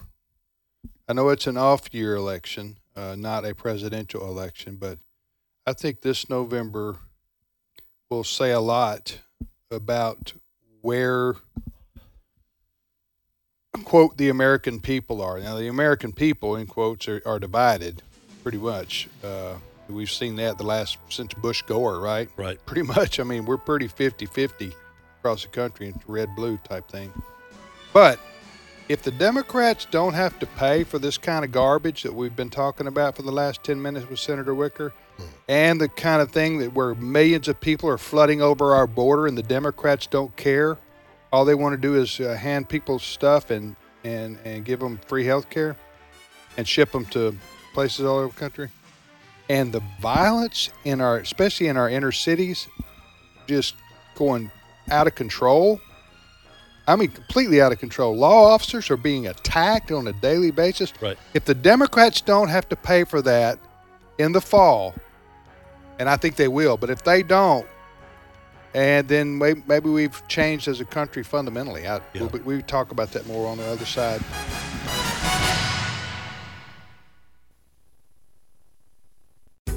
[1.07, 4.99] I know it's an off year election, uh, not a presidential election, but
[5.65, 6.97] I think this November
[8.09, 9.19] will say a lot
[9.71, 10.33] about
[10.81, 11.35] where,
[13.83, 15.39] quote, the American people are.
[15.39, 18.01] Now, the American people, in quotes, are, are divided
[18.43, 19.07] pretty much.
[19.23, 19.55] Uh,
[19.89, 22.29] we've seen that the last, since Bush Gore, right?
[22.37, 23.19] right pretty much.
[23.19, 24.73] I mean, we're pretty 50 50
[25.19, 27.11] across the country, red blue type thing.
[27.93, 28.19] But
[28.87, 32.49] if the Democrats don't have to pay for this kind of garbage that we've been
[32.49, 34.93] talking about for the last 10 minutes with Senator Wicker,
[35.47, 39.27] and the kind of thing that where millions of people are flooding over our border
[39.27, 40.77] and the Democrats don't care,
[41.35, 44.97] all they want to do is uh, hand people stuff and, and, and give them
[45.05, 45.75] free health care
[46.55, 47.35] and ship them to
[47.73, 48.69] places all over the country.
[49.49, 52.69] And the violence in our, especially in our inner cities,
[53.47, 53.75] just
[54.15, 54.49] going
[54.89, 55.81] out of control.
[56.87, 58.15] I mean, completely out of control.
[58.15, 60.93] Law officers are being attacked on a daily basis.
[61.01, 61.17] Right.
[61.33, 63.59] If the Democrats don't have to pay for that
[64.19, 64.95] in the fall,
[65.99, 67.67] and I think they will, but if they don't,
[68.75, 71.87] and then maybe we've changed as a country fundamentally.
[71.87, 72.23] I, Yeah.
[72.25, 74.21] we, we talk about that more on the other side.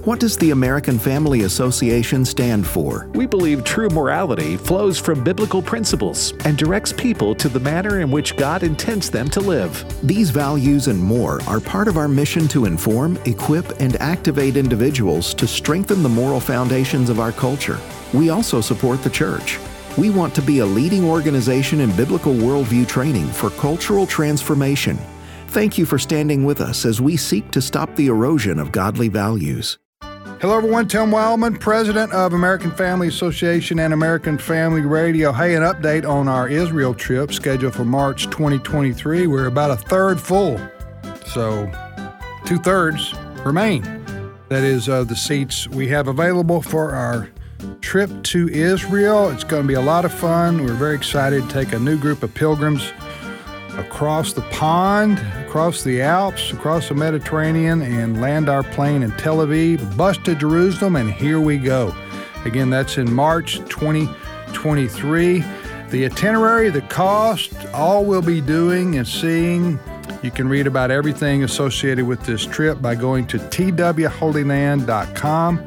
[0.09, 3.11] What does the American Family Association stand for?
[3.13, 8.11] We believe true morality flows from biblical principles and directs people to the manner in
[8.11, 9.85] which God intends them to live.
[10.03, 15.35] These values and more are part of our mission to inform, equip, and activate individuals
[15.35, 17.79] to strengthen the moral foundations of our culture.
[18.15, 19.59] We also support the church.
[19.99, 24.97] We want to be a leading organization in biblical worldview training for cultural transformation.
[25.49, 29.09] Thank you for standing with us as we seek to stop the erosion of godly
[29.09, 29.77] values.
[30.41, 30.87] Hello, everyone.
[30.87, 35.33] Tim Wildmon, president of American Family Association and American Family Radio.
[35.33, 39.27] Hey, an update on our Israel trip scheduled for March 2023.
[39.27, 40.61] We're about a third full,
[41.27, 41.69] so
[42.47, 43.83] two thirds remain.
[44.49, 47.29] That is uh, the seats we have available for our
[47.81, 49.31] trip to Israel.
[49.31, 50.65] It's going to be a lot of fun.
[50.65, 52.93] We're very excited to take a new group of pilgrims
[53.79, 59.39] across the pond, across the Alps, across the Mediterranean, and land our plane in Tel
[59.39, 61.95] Aviv, bus to Jerusalem, and here we go.
[62.45, 65.45] Again, that's in March 2023.
[65.91, 69.79] The itinerary, the cost, all we'll be doing and seeing.
[70.23, 75.59] You can read about everything associated with this trip by going to twholyland.com.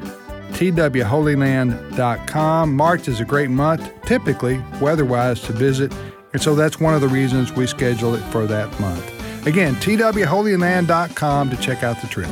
[0.51, 2.75] twholyland.com.
[2.75, 5.93] March is a great month, typically, weather wise, to visit
[6.33, 9.47] and so that's one of the reasons we schedule it for that month.
[9.47, 12.29] Again, twholyland.com to check out the trip.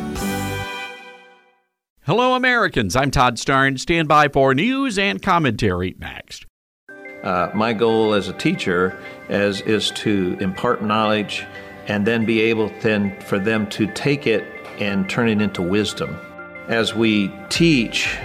[2.06, 2.96] Hello, Americans.
[2.96, 3.82] I'm Todd Starnes.
[3.82, 6.46] Stand by for news and commentary next.
[7.24, 8.98] Uh, my goal as a teacher
[9.30, 11.46] is, is to impart knowledge
[11.88, 14.44] and then be able then for them to take it
[14.80, 16.18] and turn it into wisdom.
[16.68, 18.18] As we teach,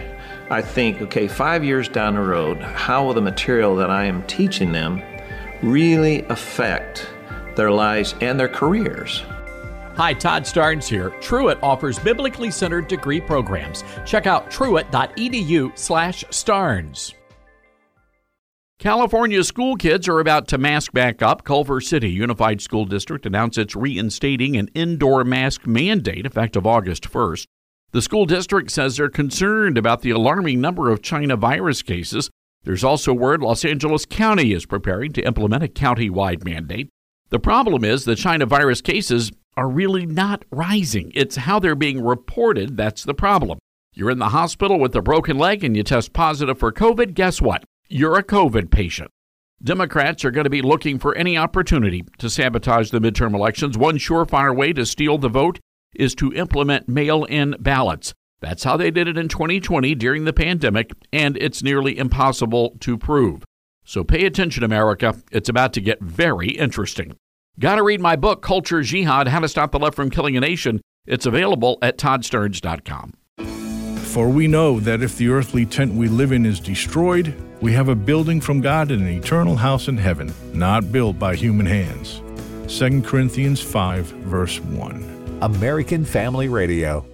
[0.51, 4.23] I think, okay, five years down the road, how will the material that I am
[4.27, 5.03] teaching them
[5.65, 7.09] really affect
[7.57, 9.23] their lives and their careers.
[9.97, 11.11] Hi, Todd Starnes here.
[11.21, 13.85] Truett offers biblically centered degree programs.
[14.05, 17.15] Check out truett.edu/starnes.
[18.81, 21.45] California school kids are about to mask back up.
[21.45, 27.47] Culver City Unified School District announced it's reinstating an indoor mask mandate effective August 1st.
[27.93, 32.29] The school district says they're concerned about the alarming number of China virus cases
[32.65, 36.89] there's also word Los Angeles County is preparing to implement a county wide mandate.
[37.31, 41.13] The problem is the China virus cases are really not rising.
[41.15, 43.59] It's how they're being reported that's the problem.
[43.93, 47.15] You're in the hospital with a broken leg and you test positive for COVID.
[47.15, 47.65] Guess what?
[47.89, 49.11] You're a COVID patient.
[49.63, 53.79] Democrats are going to be looking for any opportunity to sabotage the midterm elections.
[53.79, 55.61] One surefire way to steal the vote
[55.95, 58.13] is to implement mail in ballots.
[58.45, 62.99] That's how they did it in 2020 during the pandemic, and it's nearly impossible to
[62.99, 63.43] prove.
[63.87, 65.17] So pay attention, America.
[65.33, 67.17] It's about to get very interesting.
[67.59, 70.41] Got to read my book, Culture Jihad How to Stop the Left from Killing a
[70.41, 70.83] Nation.
[71.07, 73.15] It's available at toddstarnes.com.
[74.09, 77.89] For we know that if the earthly tent we live in is destroyed, we have
[77.89, 82.21] a building from God and an eternal house in heaven, not built by human hands.
[82.69, 85.39] 2 Corinthians 5, verse 1.
[85.41, 87.07] American Family Radio.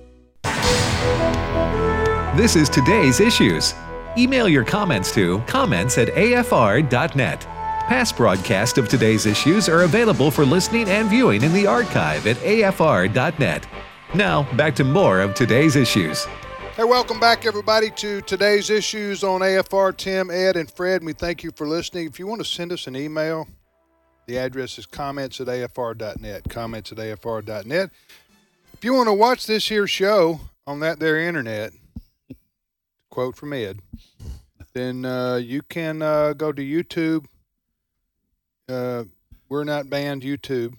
[2.37, 3.75] This is today's issues.
[4.17, 7.41] Email your comments to comments at afr.net.
[7.41, 12.37] Past broadcasts of today's issues are available for listening and viewing in the archive at
[12.37, 13.67] afr.net.
[14.15, 16.25] Now, back to more of today's issues.
[16.77, 19.97] Hey, welcome back, everybody, to today's issues on AFR.
[19.97, 22.07] Tim, Ed, and Fred, we thank you for listening.
[22.07, 23.49] If you want to send us an email,
[24.27, 26.49] the address is comments at afr.net.
[26.49, 27.91] Comments at afr.net.
[28.73, 31.73] If you want to watch this here show on that there internet,
[33.11, 33.81] quote from Ed,
[34.73, 37.27] then uh, you can uh, go to YouTube.
[38.69, 39.05] Uh,
[39.49, 40.75] we're not banned YouTube.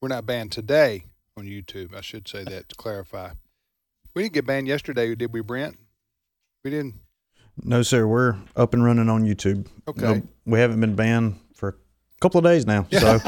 [0.00, 1.04] We're not banned today
[1.36, 1.94] on YouTube.
[1.94, 3.30] I should say that to clarify.
[4.14, 5.76] We didn't get banned yesterday, did we, Brent?
[6.64, 6.96] We didn't.
[7.62, 8.06] No, sir.
[8.06, 9.66] We're up and running on YouTube.
[9.88, 10.22] Okay.
[10.44, 11.74] We haven't been banned for a
[12.20, 12.86] couple of days now.
[12.92, 13.18] So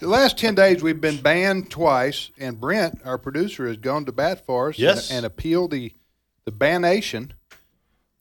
[0.00, 4.12] the last 10 days, we've been banned twice, and Brent, our producer, has gone to
[4.12, 5.10] bat for us Yes.
[5.10, 5.92] and, and appealed the
[6.46, 7.32] the bannation.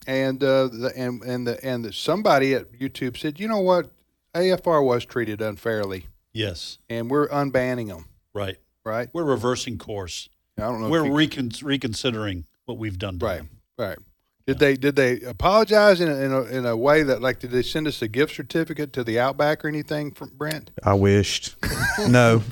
[0.05, 3.89] And uh, the, and and the and the, somebody at YouTube said, you know what,
[4.35, 8.05] AFR was treated unfairly, Yes, and we're unbanning them.
[8.33, 8.57] right.
[8.85, 9.07] Right?
[9.13, 10.27] We're reversing course.
[10.57, 10.89] I don't know.
[10.89, 13.17] We're you- recon- reconsidering what we've done.
[13.19, 13.49] To right, them.
[13.77, 13.97] right.
[14.45, 17.51] Did they did they apologize in a, in a in a way that like did
[17.51, 20.71] they send us a gift certificate to the Outback or anything from Brent?
[20.83, 21.55] I wished.
[22.09, 22.43] no,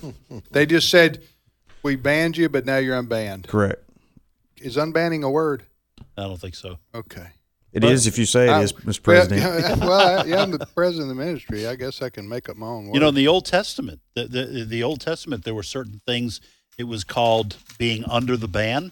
[0.51, 1.21] They just said
[1.83, 3.47] we banned you, but now you're unbanned.
[3.47, 3.83] correct.
[4.61, 5.63] Is unbanning a word?
[6.17, 6.77] I don't think so.
[6.93, 7.27] Okay.
[7.73, 9.01] It is if you say it I- is, Mr.
[9.03, 9.41] President.
[9.43, 11.67] Well, yeah, well, I- yeah, I'm the president of the ministry.
[11.67, 12.93] I guess I can make up my own word.
[12.95, 16.41] You know, in the Old Testament, the, the the Old Testament, there were certain things.
[16.77, 18.91] It was called being under the ban.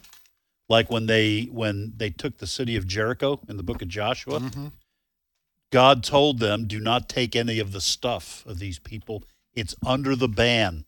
[0.70, 4.40] like when they when they took the city of Jericho in the book of Joshua.
[4.40, 4.68] Mm-hmm.
[5.72, 9.24] God told them, "Do not take any of the stuff of these people.
[9.54, 10.86] It's under the ban."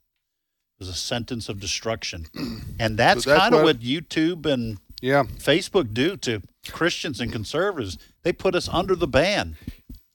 [0.82, 2.26] Was a sentence of destruction,
[2.80, 5.26] and that's, that's kind of what- what YouTube and Yeah.
[5.26, 8.00] Facebook do to Christians and conservatives.
[8.24, 9.58] They put us under the ban.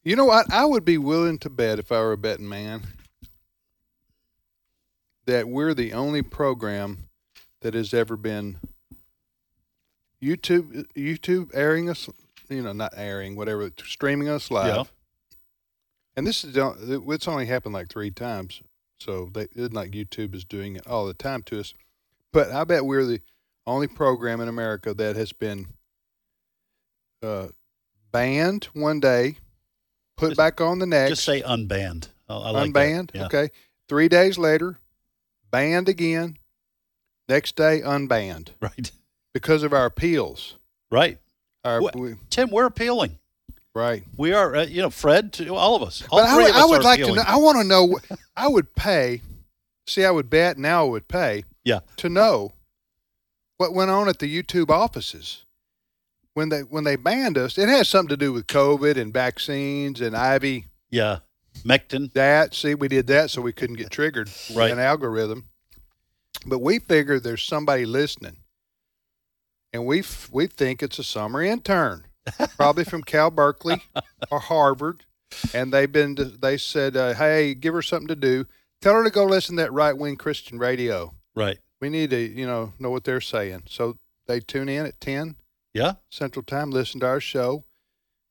[0.02, 0.52] You know what?
[0.52, 2.83] I would be willing to bet if I were a betting man
[5.26, 7.07] that we're the only program
[7.61, 8.59] that has ever been
[10.20, 12.09] YouTube YouTube airing us,
[12.48, 14.74] you know, not airing, whatever, streaming us live.
[14.74, 14.83] Yeah.
[16.16, 18.62] And this is it's only happened like three times,
[18.98, 21.74] so they, it's like YouTube is doing it all the time to us.
[22.32, 23.20] But I bet we're the
[23.66, 25.66] only program in America that has been
[27.22, 27.48] uh,
[28.12, 29.37] banned one day,
[30.16, 32.09] put Just- back on the next, Just say unbanned.
[32.28, 32.80] I, I like that.
[32.80, 33.11] unbanned.
[33.14, 33.26] Yeah.
[33.26, 33.50] Okay,
[33.88, 34.78] three days later,
[35.50, 36.37] banned again.
[37.28, 38.92] Next day, unbanned Right.
[39.35, 40.56] because of our appeals.
[40.92, 41.18] Right.
[41.64, 43.18] Our, we- Tim, we're appealing.
[43.76, 44.04] Right.
[44.16, 46.02] We are, uh, you know, Fred, to all of us.
[46.10, 47.22] All But I would, I would like to know.
[47.26, 47.98] I want to know.
[48.36, 49.20] I would pay.
[49.86, 50.58] See, I would bet.
[50.58, 51.80] Now I would pay Yeah.
[51.98, 52.52] to know
[53.58, 55.44] what went on at the YouTube offices
[56.34, 57.56] when they when they banned us.
[57.58, 60.66] It has something to do with COVID and vaccines and Ivy.
[60.90, 61.18] Yeah.
[61.64, 62.12] Mectin.
[62.14, 64.26] That see, we did that so we couldn't get triggered.
[64.28, 64.70] with Right.
[64.72, 65.48] An algorithm.
[66.44, 68.36] But we figure there's somebody listening,
[69.72, 72.06] and we f- we think it's a summer intern,
[72.56, 73.82] probably from Cal Berkeley
[74.30, 75.04] or Harvard,
[75.54, 78.46] and they've been they said, uh, hey, give her something to do.
[78.82, 81.14] Tell her to go listen to that right wing Christian radio.
[81.34, 81.58] Right.
[81.80, 83.64] We need to you know know what they're saying.
[83.68, 85.36] So they tune in at ten
[85.72, 85.94] Yeah.
[86.10, 87.64] Central Time, listen to our show,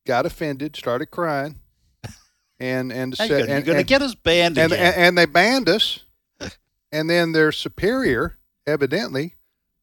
[0.05, 1.60] got offended, started crying,
[2.60, 4.86] and and said, you're and, going to get us banned and, again.
[4.86, 5.99] and and they banned us,
[6.91, 9.36] and then their superior evidently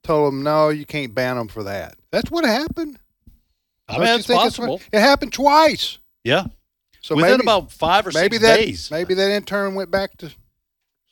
[0.03, 2.99] told them, "No, you can't ban them for that." That's what happened.
[3.93, 4.81] I mean, it's possible.
[4.93, 5.99] it happened twice.
[6.25, 6.47] yeah.
[7.01, 8.91] So Within maybe, about five or maybe six that days.
[8.93, 10.31] maybe that intern went back to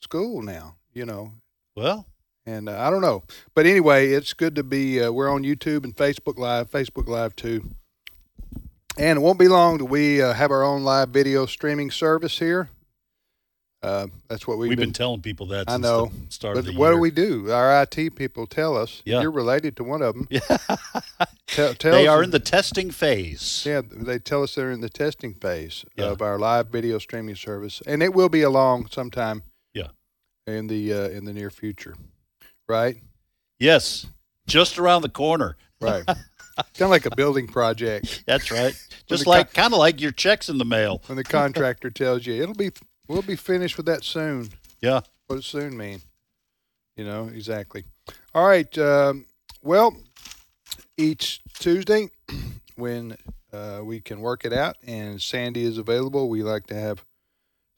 [0.00, 0.76] school now.
[0.92, 1.32] You know,
[1.76, 2.06] Well,
[2.46, 3.24] and uh, I don't know.
[3.54, 5.00] But anyway, it's good to be.
[5.02, 7.72] Uh, we're on YouTube and Facebook Live, Facebook Live too.
[8.98, 12.38] And it won't be long till we uh, have our own live video streaming service
[12.38, 12.70] here.
[13.82, 14.92] Uh, that's what we've, we've been, been.
[14.92, 16.92] telling people that I know, start but what year.
[16.92, 17.50] do we do?
[17.50, 19.00] Our IT people tell us.
[19.06, 19.22] Yeah.
[19.22, 20.28] You're related to one of them.
[20.30, 20.76] Yeah.
[21.46, 23.64] Tell, tell they are in the testing phase.
[23.66, 26.06] Yeah, they tell us they're in the testing phase Yeah.
[26.06, 29.42] of our live video streaming service, and it will be along sometime.
[29.74, 29.88] Yeah.
[30.46, 31.96] In the uh, in the near future,
[32.68, 32.98] right?
[33.58, 34.06] Yes.
[34.46, 35.56] Just around the corner.
[35.80, 36.04] Right.
[36.06, 36.18] kind
[36.80, 38.22] of like a building project.
[38.26, 38.74] That's right.
[39.08, 41.02] Just like kind of like your checks in the mail.
[41.06, 42.70] When the contractor tells you it'll be,
[43.10, 44.48] we'll be finished with that soon.
[44.80, 45.00] Yeah.
[45.26, 46.00] What does soon mean?
[46.96, 47.84] You know exactly.
[48.34, 48.78] All right.
[48.78, 49.26] Um,
[49.62, 49.96] well,
[50.96, 52.10] each Tuesday
[52.76, 53.16] when
[53.52, 57.04] uh, we can work it out and Sandy is available, we like to have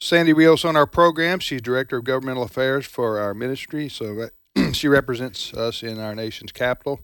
[0.01, 1.39] Sandy Rios on our program.
[1.39, 4.29] She's director of governmental affairs for our ministry, so
[4.73, 7.01] she represents us in our nation's capital.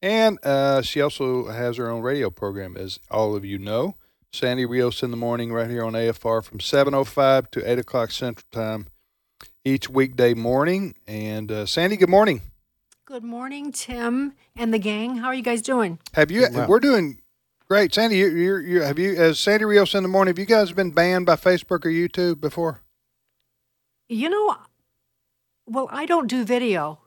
[0.00, 3.96] And uh, she also has her own radio program, as all of you know.
[4.32, 8.46] Sandy Rios in the morning, right here on AFR from 7:05 to 8 o'clock Central
[8.52, 8.86] Time
[9.64, 10.94] each weekday morning.
[11.06, 12.42] And uh, Sandy, good morning.
[13.06, 15.16] Good morning, Tim and the gang.
[15.16, 15.98] How are you guys doing?
[16.12, 16.46] Have you?
[16.52, 16.68] Well.
[16.68, 17.20] We're doing
[17.66, 18.16] great, Sandy.
[18.18, 20.32] You, you're, you have you as Sandy Rios in the morning.
[20.32, 22.82] Have you guys been banned by Facebook or YouTube before?
[24.10, 24.56] You know,
[25.66, 27.00] well, I don't do video.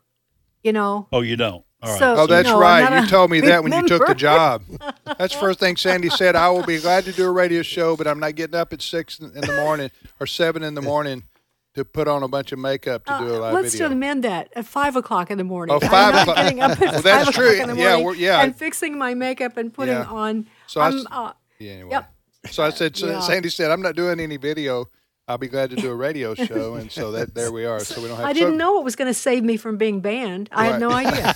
[0.64, 1.66] You know, Oh, you don't.
[1.82, 2.00] All right.
[2.00, 3.02] So- Oh, that's no, I'm right.
[3.04, 4.64] You told me that when you took the job.
[5.18, 6.36] That's the first thing Sandy said.
[6.36, 8.82] I will be glad to do a radio show, but I'm not getting up at
[8.82, 11.24] six in in the morning or seven in the morning
[11.76, 13.88] to put on a bunch of makeup to do a Uh, live let's video.
[13.92, 15.76] amend that at five o'clock in the morning.
[15.76, 16.36] Oh, I'm not o'clock.
[16.38, 17.50] Getting up at Well, that's five true.
[17.54, 18.42] o'clock in the Yeah, morning we're- yeah.
[18.44, 20.06] and fixing my makeup and putting Yeah.
[20.06, 20.48] on.
[20.68, 21.90] So I I'm, s- uh, Yeah, anyway.
[21.92, 22.14] Yep.
[22.52, 23.20] So I said, so Yeah.
[23.22, 24.86] Sandy said, I'm not doing any video.
[25.28, 27.80] I'll be glad to do a radio show, and so that there we are.
[27.80, 28.26] So we don't have.
[28.26, 30.50] I didn't know it was going to save me from being banned.
[30.52, 31.36] I had no idea.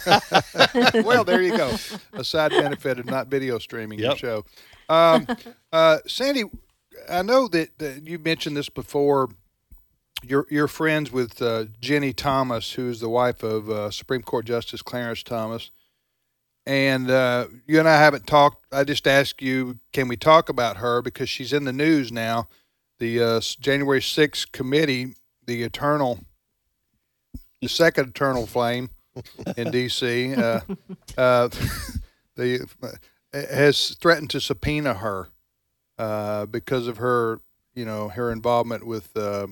[1.05, 1.75] well, there you go.
[2.13, 4.45] A side benefit of not video streaming your show.
[4.89, 5.27] Um,
[5.71, 6.43] uh, Sandy,
[7.09, 9.29] I know that, that you mentioned this before.
[10.23, 14.81] You're, you're friends with uh, Ginni Thomas, who's the wife of uh, Supreme Court Justice
[14.81, 15.71] Clarence Thomas.
[16.65, 18.65] And uh, you and I haven't talked.
[18.71, 22.47] I just asked you, can we talk about her because she's in the news now?
[22.99, 25.15] The uh, January 6th committee,
[25.45, 26.19] the eternal,
[27.61, 28.89] the second eternal flame
[29.57, 30.33] in D.C.
[30.33, 30.61] Uh,
[31.17, 31.49] uh,
[32.35, 32.67] the
[33.33, 35.27] has threatened to subpoena her
[35.97, 37.41] uh, because of her,
[37.73, 39.15] you know, her involvement with.
[39.15, 39.47] Uh,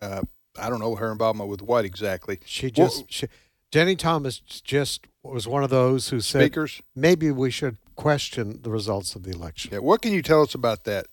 [0.00, 0.22] uh,
[0.58, 2.40] I don't know her involvement with what exactly.
[2.44, 3.26] She Well- just she,
[3.70, 6.82] Ginni Thomas just was one of those who said Speakers?
[6.96, 9.70] maybe we should question the results of the election.
[9.72, 11.06] Yeah, what can you tell us about that?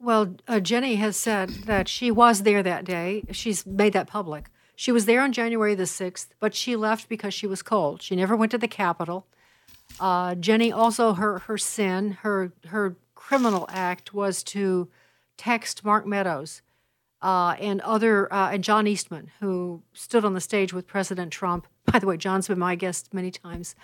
[0.00, 3.24] Well, uh, Ginni has said that she was there that day.
[3.32, 4.48] She's made that public.
[4.76, 8.00] She was there on January the 6th, but she left because she was cold.
[8.00, 9.26] She never went to the Capitol.
[9.98, 14.88] Uh, Ginni also, her, her sin, her, her criminal act was to
[15.36, 16.62] text Mark Meadows
[17.20, 21.66] uh, and other, uh, and John Eastman, who stood on the stage with President Trump.
[21.92, 23.74] By the way, John's been my guest many times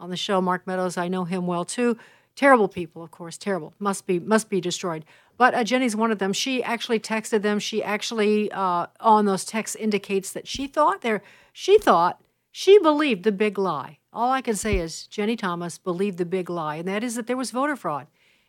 [0.00, 0.40] on the show.
[0.40, 1.98] Mark Meadows, I know him well too.
[2.38, 3.74] Terrible people, of course, terrible.
[3.80, 5.04] Must be must be destroyed.
[5.36, 6.32] But uh, Ginni's one of them.
[6.32, 7.58] She actually texted them.
[7.58, 11.20] She actually uh, on those texts indicates that she thought there.
[11.52, 12.22] She thought
[12.52, 13.98] she believed the big lie.
[14.12, 17.26] All I can say is Ginni Thomas believed the big lie, and that is that
[17.26, 18.06] there was voter fraud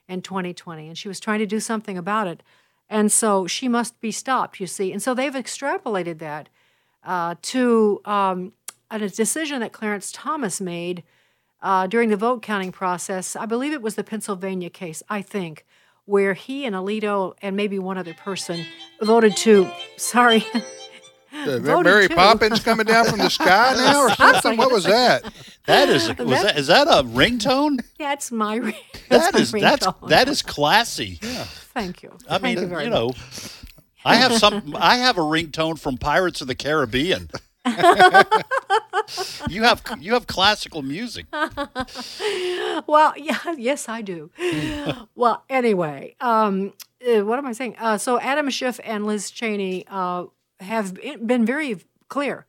[0.07, 2.43] in 2020, and she was trying to do something about it.
[2.91, 4.91] And so she must be stopped, you see.
[4.91, 6.47] And so they've extrapolated that
[7.03, 8.53] uh, to um,
[8.91, 11.01] a decision that Clarence Thomas made
[11.61, 13.35] uh, during the vote counting process.
[13.35, 15.65] I believe it was the Pennsylvania case, I think,
[16.05, 18.65] where he and Alito and maybe one other person
[19.01, 20.45] voted to, sorry.
[21.31, 24.57] Uh, Mary to- Poppins coming down from the sky now or something?
[24.57, 25.31] What was that?
[25.67, 27.83] That is a, was that is that a ringtone?
[27.99, 28.73] That's my ring.
[29.09, 31.19] That is my that's that is classy.
[31.21, 32.11] Thank you.
[32.27, 33.13] I Thank mean, you very you know,
[34.03, 34.75] I have some.
[34.77, 37.29] I have a ringtone from Pirates of the Caribbean.
[39.49, 41.25] you have you have classical music.
[42.87, 44.31] well, yeah, yes, I do.
[45.15, 46.73] well, anyway, um,
[47.07, 47.75] uh, what am I saying?
[47.77, 50.25] Uh, so Adam Schiff and Liz Cheney uh,
[50.59, 50.93] have
[51.25, 52.45] been very clear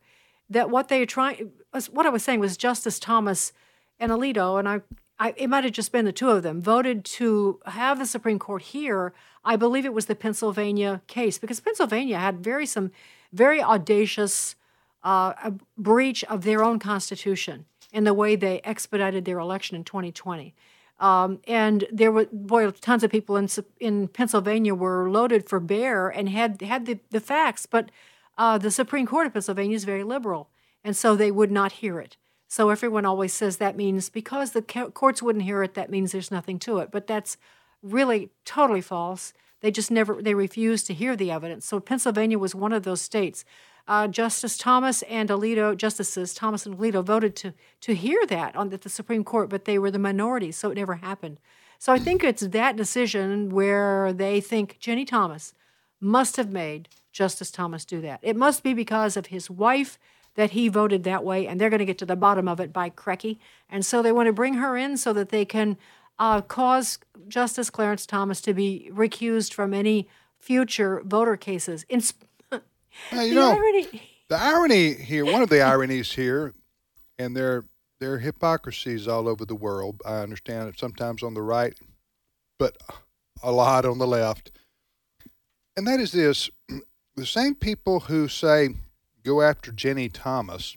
[0.49, 1.51] that what they trying,
[1.91, 3.53] what I was saying was Justice Thomas
[3.99, 4.81] and Alito, and I,
[5.19, 8.39] I, it might have just been the two of them, voted to have the Supreme
[8.39, 9.13] Court hear.
[9.45, 12.91] I believe it was the Pennsylvania case because Pennsylvania had very some
[13.31, 14.55] very audacious
[15.03, 19.83] uh, a breach of their own constitution in the way they expedited their election in
[19.83, 20.53] 2020.
[20.99, 23.49] Um, and there were boy, tons of people in
[23.79, 27.89] in Pennsylvania were loaded for bear and had had the, the facts, but
[28.37, 30.49] uh, the Supreme Court of Pennsylvania is very liberal,
[30.83, 32.17] and so they would not hear it.
[32.47, 36.31] So everyone always says that means because the courts wouldn't hear it, that means there's
[36.31, 36.91] nothing to it.
[36.91, 37.37] But that's
[37.81, 39.33] really totally false.
[39.61, 41.65] They just never they refused to hear the evidence.
[41.65, 43.45] So Pennsylvania was one of those states.
[43.87, 48.69] Uh, Justice Thomas and Alito, Justices Thomas and Alito voted to to hear that on
[48.69, 51.39] the, the Supreme Court, but they were the minority, so it never happened.
[51.79, 55.53] So I think it's that decision where they think Ginni Thomas
[55.99, 58.19] must have made Justice Thomas do that.
[58.21, 59.97] It must be because of his wife
[60.35, 62.71] that he voted that way, and they're going to get to the bottom of it
[62.71, 63.37] by Crecky.
[63.69, 65.77] And so they want to bring her in so that they can
[66.19, 70.07] uh, cause Justice Clarence Thomas to be recused from any
[70.39, 71.85] future voter cases.
[71.89, 72.01] In,
[73.11, 76.53] Now, you the know, irony- the irony here, one of the ironies here,
[77.19, 77.65] and there
[77.99, 80.01] there are hypocrisies all over the world.
[80.05, 81.73] I understand it sometimes on the right,
[82.57, 82.77] but
[83.43, 84.51] a lot on the left.
[85.77, 86.49] And that is this
[87.15, 88.69] the same people who say
[89.23, 90.75] go after Ginni Thomas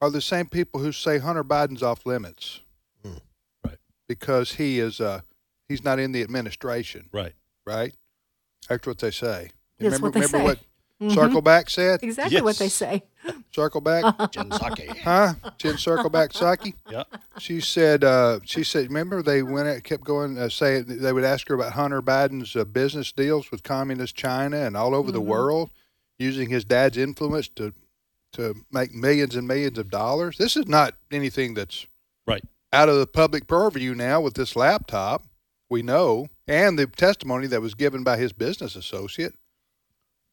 [0.00, 2.60] are the same people who say Hunter Biden's off limits.
[3.64, 3.78] Right.
[4.08, 5.20] Because he is uh
[5.68, 7.08] he's not in the administration.
[7.12, 7.34] Right.
[7.66, 7.94] Right?
[8.68, 9.50] That's what they say.
[9.78, 10.44] That's remember what they remember say.
[10.44, 10.58] what
[11.02, 11.14] Mhm.
[11.14, 12.02] Circleback said?
[12.02, 13.02] exactly what they say.
[13.54, 14.30] Circleback?
[14.30, 14.96] Jen Psaki.
[15.00, 15.34] Huh?
[15.58, 16.74] Jen Circleback Psaki?
[16.90, 17.02] Yeah.
[17.38, 21.24] She said, uh, she said, remember they went, out- kept going, uh, saying they would
[21.24, 25.18] ask her about Hunter Biden's uh, business deals with communist China and all over the
[25.20, 25.28] Mm-hmm.
[25.30, 25.70] world,
[26.18, 27.72] using his dad's influence to
[28.32, 30.38] to make millions and millions of dollars.
[30.38, 31.86] This is not anything that's
[32.26, 32.42] Right.
[32.72, 35.24] out of the public purview now with this laptop.
[35.70, 39.34] We know, and the testimony that was given by his business associate,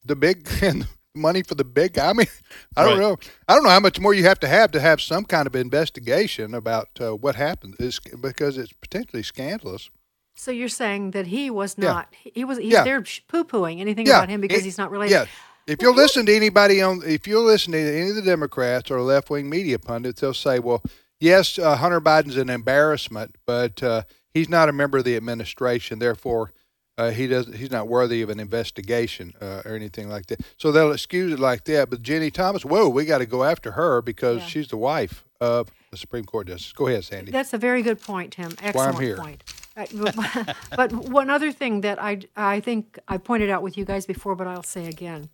[0.05, 1.93] the big and money for the big.
[1.93, 2.09] guy.
[2.09, 2.27] I mean,
[2.75, 3.01] I don't Right.
[3.01, 3.17] know.
[3.47, 5.55] I don't know how much more you have to have to have some kind of
[5.55, 7.75] investigation about uh, what happened.
[7.79, 9.89] It's, because it's potentially scandalous.
[10.35, 11.89] So you're saying that he was Yeah.
[11.89, 12.83] not, he was, he's Yeah.
[12.83, 15.11] there poo pooing anything Yeah, about him because it- he's not related.
[15.13, 15.25] Yeah.
[15.67, 18.99] If you'll listen to anybody on, if you'll listen to any of the Democrats or
[19.01, 20.81] left wing media pundits, they'll say, well,
[21.19, 25.99] yes, uh, Hunter Biden's an embarrassment, but uh, he's not a member of the administration.
[25.99, 26.51] Therefore,
[26.97, 27.55] uh, he doesn't.
[27.55, 30.41] He's not worthy of an investigation uh, or anything like that.
[30.57, 31.89] So they'll excuse it like that.
[31.89, 34.45] But Ginni Thomas, whoa, we got to go after her because Yeah.
[34.47, 36.71] she's the wife of the Supreme Court justice.
[36.73, 37.31] Go ahead, Sandy.
[37.31, 38.51] That's a very good point, Tim.
[38.51, 39.17] why I'm Excellent here.
[39.17, 39.43] point.
[39.75, 43.85] Uh, but, but one other thing that I, I think I pointed out with you
[43.85, 45.29] guys before, but I'll say again.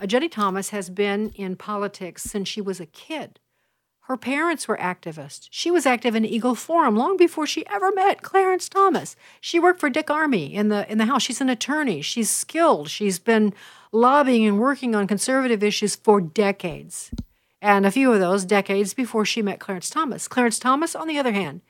[0.00, 3.40] Uh, Ginni Thomas has been in politics since she was a kid.
[4.08, 5.48] Her parents were activists.
[5.50, 9.16] She was active in Eagle Forum long before she ever met Clarence Thomas.
[9.40, 11.22] She worked for Dick Armey in the in the House.
[11.22, 12.00] She's an attorney.
[12.00, 12.88] She's skilled.
[12.88, 13.52] She's been
[13.92, 17.10] lobbying and working on conservative issues for decades.
[17.60, 20.28] and a few of those decades before she met Clarence Thomas.
[20.28, 21.60] Clarence Thomas, on the other hand,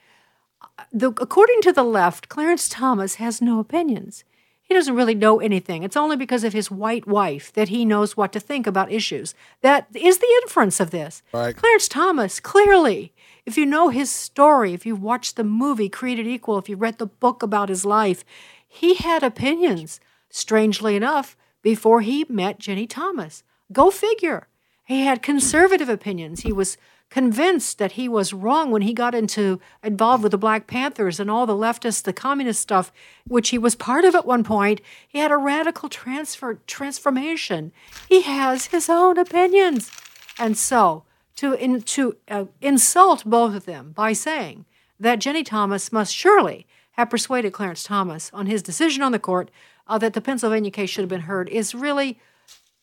[0.62, 4.24] uh, the, according to the left, Clarence Thomas has no opinions.
[4.68, 5.82] He doesn't really know anything.
[5.82, 9.34] It's only because of his white wife that he knows what to think about issues.
[9.62, 11.22] That is the inference of this.
[11.32, 11.56] Right.
[11.56, 13.14] Clarence Thomas, clearly,
[13.46, 16.98] if you know his story, if you've watched the movie Created Equal, if you read
[16.98, 18.26] the book about his life,
[18.68, 23.42] he had opinions, strangely enough, before he met Ginni Thomas.
[23.72, 24.48] Go figure.
[24.84, 26.40] He had conservative opinions.
[26.40, 26.76] He was
[27.10, 31.30] convinced that he was wrong when he got into involved with the Black Panthers and
[31.30, 32.92] all the leftist, the communist stuff,
[33.26, 34.80] which he was part of at one point.
[35.06, 37.72] He had a radical transfer transformation.
[38.08, 39.90] He has his own opinions,
[40.38, 41.04] and so
[41.36, 44.66] to in, to uh, insult both of them by saying
[45.00, 49.50] that Ginni Thomas must surely have persuaded Clarence Thomas on his decision on the court
[49.86, 52.18] uh, that the Pennsylvania case should have been heard is really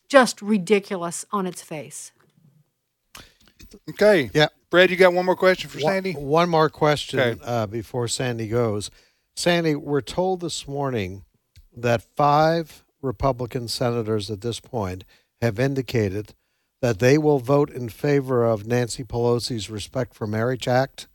[0.08, 2.12] just ridiculous on its face.
[3.90, 4.30] Okay.
[4.34, 4.48] Yeah.
[4.70, 6.12] Brad, you got one more question for One- Sandy?
[6.12, 7.40] One more question Okay.
[7.44, 8.90] uh, before Sandy goes.
[9.36, 11.24] Sandy, we're told this morning
[11.76, 15.04] that five Republican senators at this point
[15.40, 16.34] have indicated
[16.82, 21.06] that they will vote in favor of Nancy Pelosi's Respect for Marriage Act,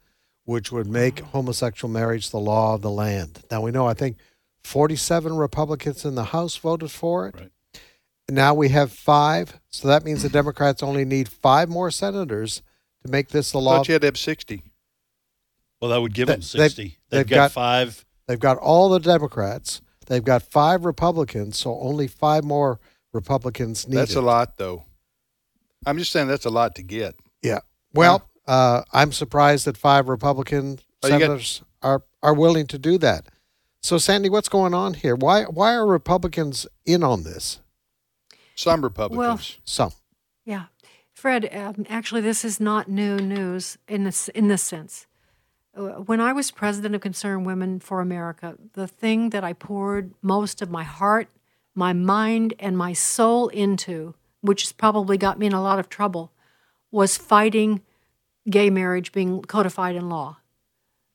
[0.45, 3.43] which would make homosexual marriage the law of the land.
[3.51, 4.17] Now, we know, I think,
[4.63, 7.35] 47 Republicans in the House voted for it.
[7.35, 7.51] Right.
[8.31, 9.59] Now we have five.
[9.69, 12.61] So that means the Democrats only need five more senators
[13.05, 13.77] to make this the law.
[13.77, 14.63] thought you had to have 60.
[15.81, 16.83] Well, that would give They- them they've- 60.
[16.83, 18.05] they've They've, got, got- five.
[18.27, 19.81] They've got all the Democrats.
[20.07, 22.79] They've got five Republicans, so only five more
[23.13, 23.99] Republicans needed.
[24.01, 24.85] That's a lot, though.
[25.85, 27.15] I'm just saying that's a lot to get.
[27.41, 27.59] Yeah.
[27.93, 32.77] Well, uh, I'm surprised that five Republican Oh, you got- senators are are willing to
[32.77, 33.27] do that.
[33.81, 35.15] So, Sandy, what's going on here?
[35.15, 37.59] Why why are Republicans in on this?
[38.61, 39.57] Some Republicans.
[39.65, 39.91] Some.
[40.45, 40.65] Yeah,
[41.13, 41.49] Fred.
[41.55, 45.07] Um, actually, this is not new news in this in this sense.
[45.75, 50.13] Uh, When I was president of Concerned Women for America, the thing that I poured
[50.21, 51.27] most of my heart,
[51.75, 55.87] my mind, and my soul into, which has probably got me in a lot of
[55.89, 56.31] trouble,
[56.91, 57.81] was fighting
[58.49, 60.37] gay marriage being codified in law.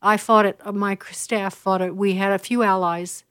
[0.00, 0.60] I fought it.
[0.64, 1.96] uh, My staff fought it.
[1.96, 3.24] We had a few allies.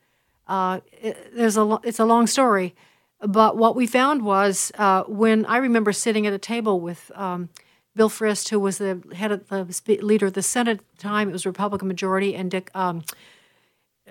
[0.47, 1.63] Uh, it, there's a.
[1.63, 2.76] lo- It's a long story,
[3.22, 7.49] but what we found was uh, when I remember sitting at a table with um,
[7.95, 11.30] Bill Frist, who was the head of the leader of the Senate at the time.
[11.30, 13.03] It was Republican majority, and Dick um,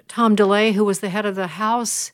[0.09, 2.13] Tom DeLay, who was the head of the House,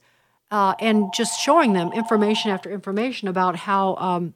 [0.51, 4.34] uh, and just showing them information after information about how um,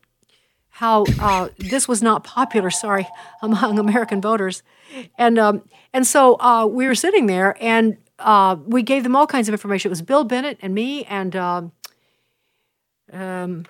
[0.68, 2.70] how uh, this was not popular.
[2.70, 3.08] Sorry,
[3.42, 4.62] among American voters,
[5.18, 9.26] and um, and so uh, we were sitting there, and uh, we gave them all
[9.26, 9.88] kinds of information.
[9.88, 11.34] It was Bill Bennett and me, and
[13.12, 13.66] um,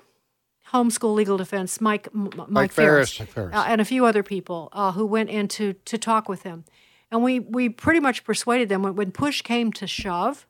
[0.72, 3.18] homeschool legal defense Mike M- M- Mike, Farris.
[3.20, 3.54] Mike Farris.
[3.54, 6.64] uh, and a few other people uh, who went in to, to talk with him.
[7.10, 10.46] And we, we pretty much persuaded them when, when push came to shove,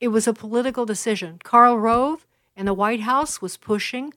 [0.00, 1.40] it was a political decision.
[1.42, 2.26] Karl Rove
[2.56, 4.12] and the White House was pushing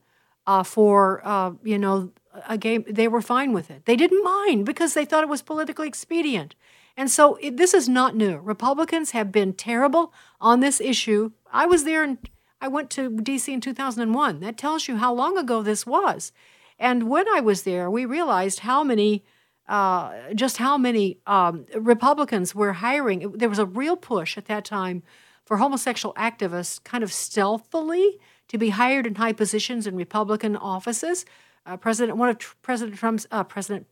[0.46, 2.12] uh, for, uh, you know,
[2.48, 2.84] a game.
[2.88, 3.86] They were fine with it.
[3.86, 6.54] They didn't mind because they thought it was politically expedient.
[6.98, 8.38] And so it, this is not new.
[8.38, 11.32] Republicans have been terrible on this issue.
[11.52, 12.18] I was there and
[12.62, 14.40] I went to DC in 2001.
[14.40, 16.32] That tells you how long ago this was.
[16.80, 19.24] And when I was there, we realized how many,
[19.68, 23.32] uh, just how many um, Republicans were hiring.
[23.32, 25.04] There was a real push at that time
[25.46, 31.26] for homosexual activists, kind of stealthily, to be hired in high positions in Republican offices.
[31.66, 33.88] Uh, President, one of tr- President Trump's, uh, President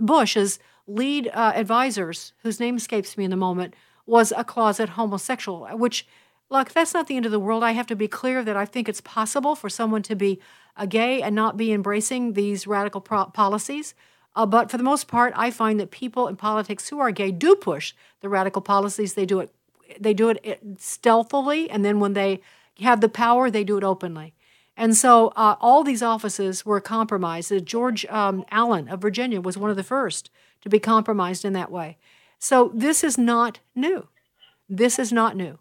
[0.00, 3.74] Bush's lead uh, advisors, whose name escapes me in the moment,
[4.06, 6.06] was a closet homosexual, which,
[6.50, 7.62] look, that's not the end of the world.
[7.62, 10.40] I have to be clear that I think it's possible for someone to be
[10.76, 13.94] a gay and not be embracing these radical pro- policies.
[14.36, 17.30] Uh, but for the most part, I find that people in politics who are gay
[17.30, 19.14] do push the radical policies.
[19.14, 19.52] They do it,
[19.98, 22.40] they do it eh, stealthily, and then when they
[22.80, 24.34] have the power, they do it openly.
[24.76, 27.52] And so uh, all these offices were compromised.
[27.52, 30.30] Uh, George um, Allen of Virginia was one of the first
[30.60, 31.98] to be compromised in that way.
[32.38, 34.06] So this is not new.
[34.68, 35.58] This is not new.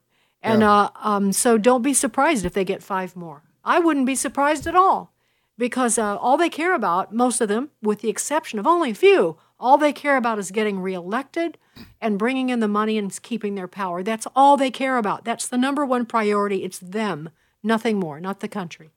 [0.53, 3.43] And uh, um, so don't be surprised if they get five more.
[3.63, 5.13] I wouldn't be surprised at all
[5.57, 8.95] because uh, all they care about, most of them, with the exception of only a
[8.95, 11.57] few, all they care about is getting reelected
[11.99, 14.03] and bringing in the money and keeping their power.
[14.03, 15.25] That's all they care about.
[15.25, 16.63] That's the number one priority.
[16.63, 17.29] It's them,
[17.63, 18.91] nothing more, not the country.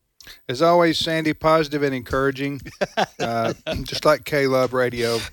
[0.48, 2.60] As always, Sandy, positive and encouraging,
[3.20, 5.18] uh, just like K Love Radio.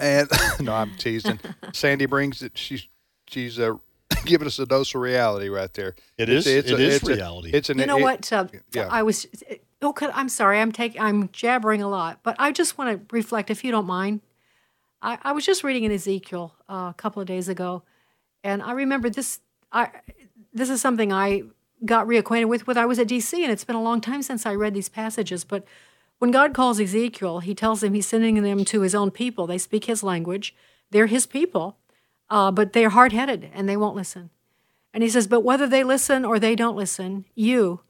[0.00, 0.28] And
[0.60, 1.40] no, I'm teasing.
[1.72, 2.56] Sandy brings it.
[2.58, 2.86] She's
[3.26, 3.74] she's uh,
[4.24, 5.94] giving us a dose of reality right there.
[6.18, 7.50] It It's- is- It's, it a, is it's a- reality.
[7.52, 7.78] it's an.
[7.78, 8.32] You know it- what?
[8.32, 8.88] Uh, yeah.
[8.90, 9.26] I was.
[9.82, 13.50] Okay, I'm sorry, I'm taking, I'm jabbering a lot, but I just want to reflect,
[13.50, 14.22] if you don't mind.
[15.02, 17.82] I, I was just reading in Ezekiel uh, a couple of days ago,
[18.42, 19.40] and I remember this.
[19.70, 19.90] I
[20.52, 21.42] this is something I
[21.84, 24.46] got reacquainted with when I was at DC, and it's been a long time since
[24.46, 25.44] I read these passages.
[25.44, 25.64] But
[26.18, 29.46] when God calls Ezekiel, He tells him He's sending them to His own people.
[29.46, 30.54] They speak His language.
[30.90, 31.76] They're His people,
[32.30, 34.30] uh, but they're hard headed and they won't listen.
[34.92, 37.80] And He says, but whether they listen or they don't listen, you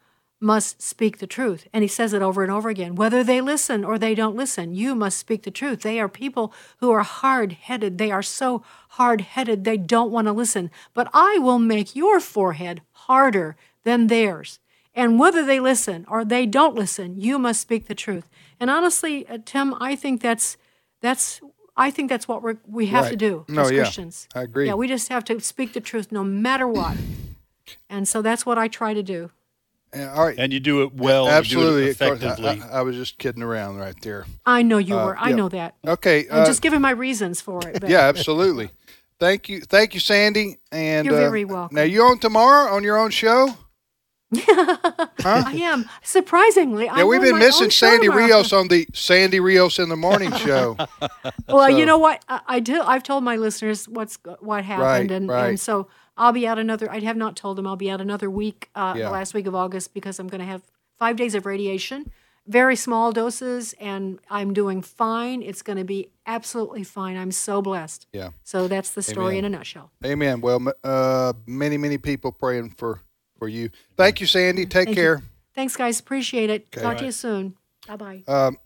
[0.40, 1.66] must speak the truth.
[1.72, 2.94] And he says it over and over again.
[2.94, 5.80] Whether they listen or they don't listen, you must speak the truth.
[5.80, 7.96] They are people who are hard headed.
[7.96, 10.70] They are so hard headed, they don't want to listen.
[10.94, 14.58] But I will make your forehead harder than theirs.
[14.94, 18.28] And whether they listen or they don't listen, you must speak the truth.
[18.58, 20.56] And honestly, uh, Tim, I think that's
[21.02, 21.40] that's
[21.76, 23.10] I think that's what we we have Right.
[23.10, 23.82] to do No, as yeah.
[23.82, 24.28] Christians.
[24.34, 24.66] I agree.
[24.66, 26.96] Yeah, we just have to speak the truth no matter what.
[27.90, 29.30] And so that's what I try to do.
[29.94, 30.38] Yeah, all right.
[30.38, 31.28] And you do it well.
[31.28, 31.86] Absolutely.
[31.86, 32.22] You do it course.
[32.22, 32.62] I- effectively.
[32.70, 34.26] I, I was just kidding around right there.
[34.44, 35.18] I know you Uh, were.
[35.18, 35.34] I yeah.
[35.36, 35.74] know that.
[35.86, 36.26] Okay.
[36.30, 37.80] I'm uh, just giving my reasons for it.
[37.80, 38.70] But yeah, absolutely.
[39.18, 40.58] Thank you, thank you, Sandy.
[40.70, 41.74] And You're uh, very welcome.
[41.76, 43.48] Now you on tomorrow on your own show?
[44.34, 46.86] I am surprisingly.
[46.86, 50.76] Yeah, we've been missing Sandy Rios on the Sandy Rios in the Morning show.
[51.48, 52.24] Well, you know what?
[52.28, 52.80] I, I do.
[52.82, 55.48] I've told my listeners what's what happened, Right, and right.
[55.50, 56.90] and so I'll be out another.
[56.90, 59.04] I have not told them I'll be out another week, uh, Yeah.
[59.04, 60.62] the last week of August, because I'm going to have
[60.98, 62.10] five days of radiation,
[62.46, 65.40] very small doses, and I'm doing fine.
[65.42, 67.16] It's going to be absolutely fine.
[67.16, 68.06] I'm so blessed.
[68.12, 68.30] Yeah.
[68.44, 69.44] So that's the story Amen.
[69.46, 69.92] in a nutshell.
[70.04, 70.40] Amen.
[70.40, 73.00] Well, uh, many many people praying for
[73.38, 73.70] for you.
[73.96, 74.64] Thank you, Sandy.
[74.64, 74.94] Take Thank you.
[74.94, 75.22] care.
[75.54, 76.00] Thanks, guys.
[76.00, 76.66] Appreciate it.
[76.72, 76.82] Okay.
[76.82, 76.98] Talk Right.
[76.98, 77.54] to you soon.
[77.86, 78.22] Bye bye.
[78.26, 78.58] Um,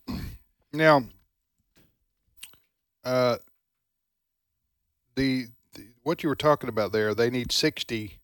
[0.73, 1.03] now,
[3.05, 3.37] uh,
[5.15, 8.19] the, the what you were talking about there, they need sixty.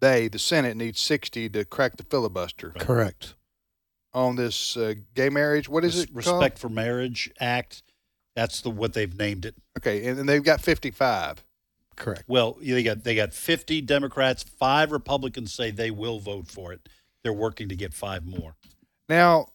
[0.00, 3.34] They, the Senate, needs sixty to crack the filibuster Correct.
[4.14, 5.68] on this uh, gay marriage.
[5.68, 6.10] What is Res- it?
[6.14, 6.58] Respect called?
[6.58, 7.82] for Marriage Act.
[8.36, 9.56] That's the what they've named it.
[9.78, 11.42] Okay, and, and they've got fifty-five.
[11.98, 12.24] Correct.
[12.28, 16.88] Well, they got they got 50 Democrats, five Republicans say they will vote for it.
[17.22, 18.54] They're working to get five more.
[19.08, 19.48] Now,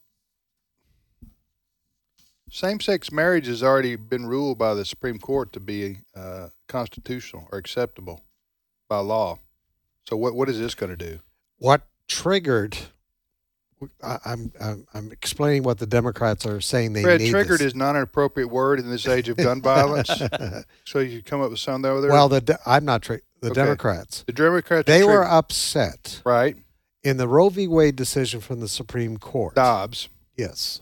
[2.50, 7.58] same-sex marriage has already been ruled by the Supreme Court to be uh, constitutional or
[7.58, 8.20] acceptable
[8.88, 9.38] by law.
[10.06, 11.20] So, what what is this going to do?
[11.58, 12.76] What triggered?
[14.02, 17.30] I, I'm, I'm I'm explaining what the Democrats are saying they Fred, need.
[17.30, 17.68] triggered this.
[17.68, 20.10] is not an appropriate word in this age of gun violence.
[20.84, 22.10] so you come up with something over there.
[22.10, 23.54] Well, the de- I'm not tri- the Okay.
[23.60, 24.24] Democrats.
[24.26, 24.86] the Democrats.
[24.86, 26.56] They were upset right.
[27.02, 27.66] in the Roe v.
[27.68, 29.54] Wade decision from the Supreme Court.
[29.54, 30.08] Dobbs.
[30.36, 30.80] Yes.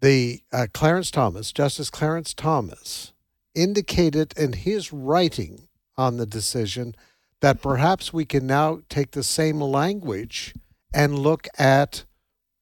[0.00, 3.12] The uh, Clarence Thomas, Justice Clarence Thomas,
[3.54, 6.94] indicated in his writing on the decision
[7.40, 10.54] that perhaps we can now take the same language
[10.92, 12.04] and look at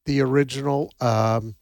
[0.06, 1.54] the original um,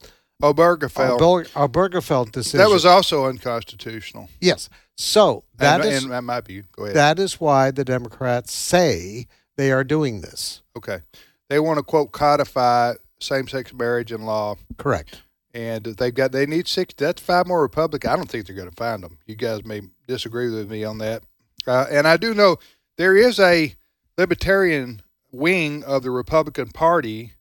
[0.42, 1.20] Obergefell.
[1.20, 2.58] Ober- Obergefell decision.
[2.58, 4.28] that was also unconstitutional.
[4.40, 4.68] yes.
[4.96, 6.64] So that and, is and, my view.
[6.72, 6.96] Go ahead.
[6.96, 9.26] that is why the Democrats say
[9.56, 10.62] they are doing this.
[10.76, 11.00] okay.
[11.48, 14.56] They want to quote codify same-sex marriage in law.
[14.76, 15.22] Correct.
[15.52, 16.94] and they've got they need six.
[16.96, 18.10] That's five more Republican.
[18.10, 19.18] I don't think they're going to find them.
[19.26, 21.22] You guys may disagree with me on that,
[21.66, 22.58] uh, and I do know
[22.96, 23.74] there is a
[24.18, 27.32] libertarian wing of the Republican Party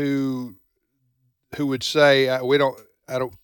[0.00, 0.54] who
[1.56, 2.78] who would say uh, we don't.
[3.08, 3.34] I don't.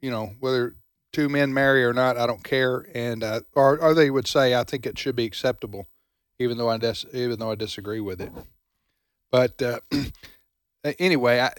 [0.00, 0.76] You know whether
[1.12, 2.16] two men marry or not.
[2.16, 5.24] I don't care, and uh, or or they would say I think it should be
[5.24, 5.88] acceptable,
[6.38, 8.32] even though I dis- even though I disagree with it.
[9.30, 9.80] But uh,
[10.98, 11.52] anyway, I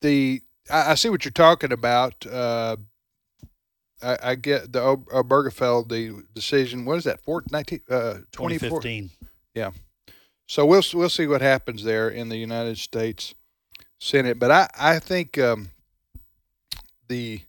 [0.00, 0.40] the
[0.70, 2.26] I, I see what you're talking about.
[2.26, 2.76] Uh,
[4.02, 6.84] I, I get the Ob- Obergefell the decision.
[6.84, 7.22] What is that?
[7.22, 9.10] 14, 19, uh, 2015.
[9.54, 9.70] Yeah.
[10.46, 13.34] So we'll we'll see what happens there in the United States
[13.98, 14.38] Senate.
[14.38, 15.70] But I I think um,
[17.08, 17.40] the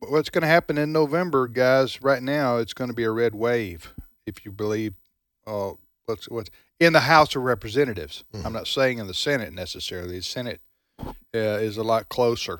[0.00, 2.02] what's going to happen in November, guys.
[2.02, 3.92] Right now, it's going to be a red wave.
[4.26, 4.94] If you believe,
[5.46, 5.72] uh,
[6.06, 8.24] what's what's in the House of Representatives.
[8.44, 10.16] I'm not saying in the Senate necessarily.
[10.16, 10.60] The Senate
[10.98, 12.58] uh, is a lot closer.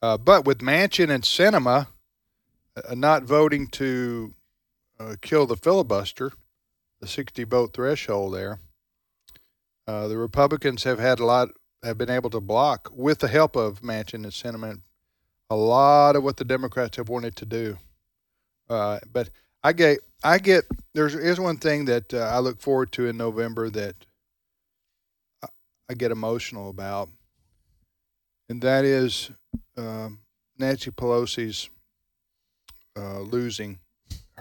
[0.00, 1.88] Uh, but with Manchin and Sinema
[2.76, 4.34] uh, not voting to
[4.98, 6.32] uh, kill the filibuster,
[7.02, 8.60] the 60 vote threshold there,
[9.88, 11.48] uh, the Republicans have had a lot,
[11.82, 14.80] have been able to block, with the help of Manchin and Sinema,
[15.50, 17.76] a lot of what the Democrats have wanted to do.
[18.70, 19.30] Uh, but
[19.64, 23.16] I get, I get, there's is one thing that uh, I look forward to in
[23.16, 23.96] November that
[25.42, 25.48] I,
[25.90, 27.08] I get emotional about,
[28.48, 29.32] and that is
[29.76, 30.20] um,
[30.56, 31.68] Nancy Pelosi's
[32.96, 33.80] uh, losing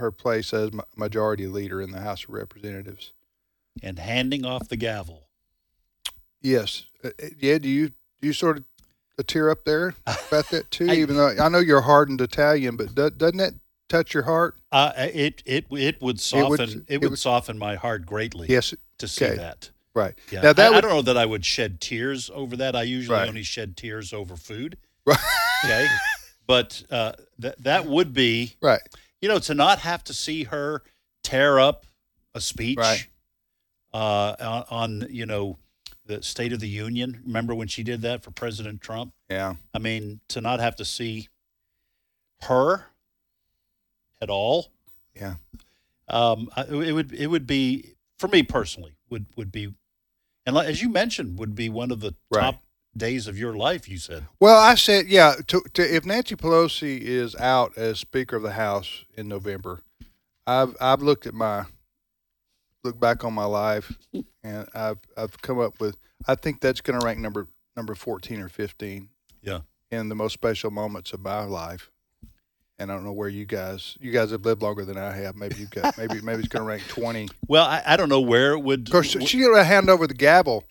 [0.02, 3.14] her place as ma- majority leader in the House of Representatives.
[3.82, 5.24] And handing off the gavel.
[6.42, 6.84] Yes.
[7.04, 7.58] Uh, uh, yeah.
[7.58, 8.64] Do you do you sort of
[9.18, 10.86] a tear up there about that too?
[10.92, 13.54] Even though I know you're hardened Italian, but do, doesn't that
[13.88, 14.56] touch your heart?
[14.72, 18.06] Uh, it it it would soften it would, it it would would- soften my heart
[18.06, 18.48] greatly.
[18.50, 18.74] Yes.
[18.98, 19.36] to see okay.
[19.38, 19.70] that.
[19.94, 20.14] Right.
[20.32, 22.76] Yeah, Now that I, I don't know that I would shed tears over that.
[22.78, 23.28] I usually Right.
[23.28, 24.78] only shed tears over food.
[25.06, 25.18] Right.
[25.66, 25.86] Okay,
[26.48, 28.80] but uh, that that would be right.
[29.22, 30.82] You know, to not have to see her
[31.24, 31.86] tear up
[32.34, 33.08] a speech Right.
[33.94, 34.36] uh,
[34.70, 35.58] on, on you know
[36.06, 37.22] the State of the Union.
[37.26, 39.14] Remember when she did that for President Trump?
[39.30, 39.56] Yeah.
[39.74, 41.30] I mean, to not have to see
[42.44, 42.88] her
[44.22, 44.72] at all.
[45.16, 45.36] Yeah.
[46.08, 49.74] Um, it would it would be for me personally would would be,
[50.46, 52.42] and as you mentioned, would be one of the Right.
[52.42, 52.64] top
[52.96, 53.88] days of your life.
[53.88, 54.26] You said.
[54.40, 55.36] Well, I said, yeah.
[55.48, 59.82] To, to if Nancy Pelosi is out as Speaker of the House in November,
[60.46, 61.66] I've I've looked at my
[62.84, 63.98] look back on my life,
[64.44, 68.42] and I've I've come up with I think that's going to rank number number fourteen
[68.42, 69.10] or fifteen.
[69.42, 69.62] Yeah.
[69.90, 71.90] In the most special moments of my life.
[72.80, 75.36] And I don't know where you guys you guys have lived longer than I have.
[75.36, 77.30] Maybe you've got maybe maybe it's going to rank twenty.
[77.48, 78.88] Well, I, I don't know where it would.
[78.88, 80.64] Of course, she got to hand over the gavel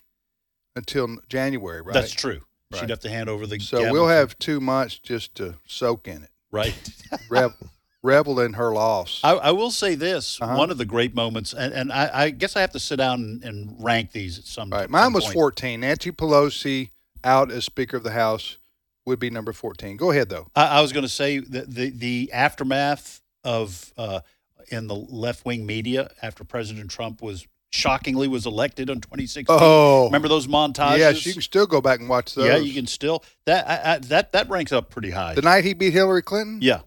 [0.77, 1.95] until January, right?
[1.95, 2.41] That's true.
[2.73, 2.81] Right.
[2.81, 3.59] She'd have to hand over the.
[3.59, 6.75] So we'll have two months just to soak in it, right.
[7.29, 7.57] revel,
[8.03, 9.21] revel in her loss.
[9.25, 10.57] I, I will say this: Uh-huh.
[10.57, 13.21] one of the great moments, and, and I, I guess I have to sit down
[13.23, 14.71] and, and rank these at some.
[14.71, 15.35] Right, some mine was point.
[15.35, 15.81] fourteen.
[15.81, 16.91] Nancy Pelosi
[17.25, 18.59] out as Speaker of the House
[19.05, 19.97] would be number fourteen.
[19.97, 20.47] Go ahead though.
[20.55, 24.21] I, I was going to say the, the the aftermath of uh,
[24.69, 29.47] in the left wing media after President Trump was shockingly was elected in 2016.
[29.49, 30.07] Oh.
[30.07, 30.99] remember those montages?
[30.99, 32.47] Yes, you can still go back and watch those.
[32.47, 35.35] Yeah, you can still that I, I, that that ranks up pretty high.
[35.35, 36.81] The night he beat Hillary Clinton yeah,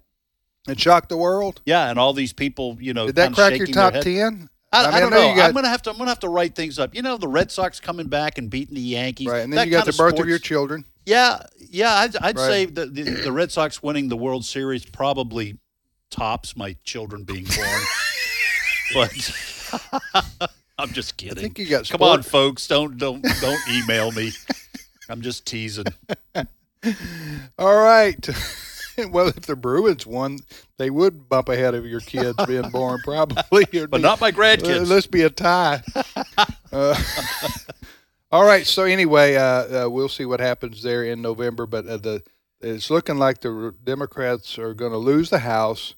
[0.67, 1.61] and shocked the world.
[1.65, 4.49] yeah, and all these people, you know, Did that crack your top ten?
[4.71, 5.35] I, I I, mean, I don't know know.
[5.35, 5.91] got- I'm gonna have to.
[5.91, 6.95] I'm gonna have to write things up.
[6.95, 9.27] You know, the Red Sox coming back and beating the Yankees.
[9.27, 10.83] Right, and then you got the birth of your children.
[11.05, 11.93] Yeah, yeah.
[11.95, 12.47] I'd, I'd Right.
[12.47, 15.59] say the, the the Red Sox winning the World Series probably
[16.09, 17.81] tops my children being born.
[18.93, 21.37] but I'm just kidding.
[21.37, 22.67] I think you got Come sport- on, folks.
[22.67, 24.31] Don't don't don't email me.
[25.09, 25.85] I'm just teasing.
[27.57, 28.27] All right.
[29.09, 30.39] well, if the Bruins won,
[30.77, 33.63] they would bump ahead of your kids being born, probably.
[33.71, 34.87] It'd But be- not my grandkids.
[34.89, 35.81] Let's be a tie.
[36.71, 36.95] Uh,
[38.31, 38.65] all right.
[38.65, 41.65] So anyway, uh, uh, we'll see what happens there in November.
[41.65, 42.23] But uh, the
[42.61, 45.95] it's looking like the Democrats are going to lose the House,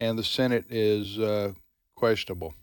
[0.00, 1.52] and the Senate is uh,
[1.96, 2.54] questionable.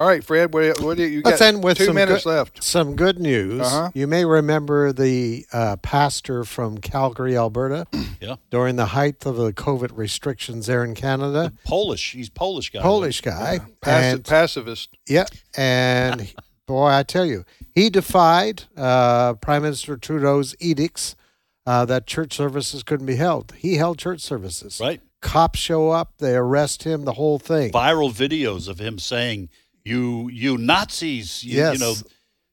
[0.00, 0.52] All right, Fred.
[0.52, 1.46] What, what do you, you Let's got?
[1.54, 2.64] end with two some minutes good, left.
[2.64, 3.60] Some good news.
[3.60, 3.90] Uh-huh.
[3.94, 7.86] You may remember the uh, pastor from Calgary, Alberta,
[8.20, 8.36] Yeah.
[8.50, 11.52] during the height of the COVID restrictions there in Canada.
[11.64, 12.12] Polish.
[12.12, 12.82] He's Polish guy.
[12.82, 13.60] Polish guy.
[13.82, 14.90] Passi- and pacifist.
[15.08, 15.26] yeah,
[15.56, 16.34] and
[16.66, 21.14] boy, I tell you, he defied uh, Prime Minister Trudeau's edicts
[21.66, 23.54] uh, that church services couldn't be held.
[23.56, 24.80] He held church services.
[24.82, 25.00] Right.
[25.22, 27.70] Cops show up, they arrest him, the whole thing.
[27.72, 29.48] Viral videos of him saying,
[29.84, 31.74] "You you Nazis." You, yes.
[31.74, 31.94] You know.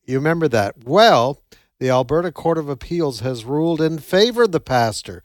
[0.06, 0.84] you remember that.
[0.84, 1.42] Well,
[1.80, 5.24] the Alberta Court of Appeals has ruled in favor of the pastor.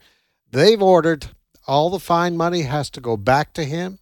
[0.49, 1.27] They've ordered
[1.67, 3.99] all the fine money has to go back to him.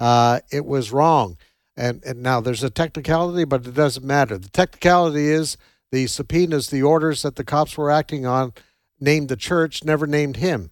[0.00, 1.36] Uh, it was wrong.
[1.76, 4.36] And, and now there's a technicality, but it doesn't matter.
[4.36, 5.56] The technicality is
[5.90, 8.52] the subpoenas, the orders that the cops were acting on,
[8.98, 10.70] named the church, never named him.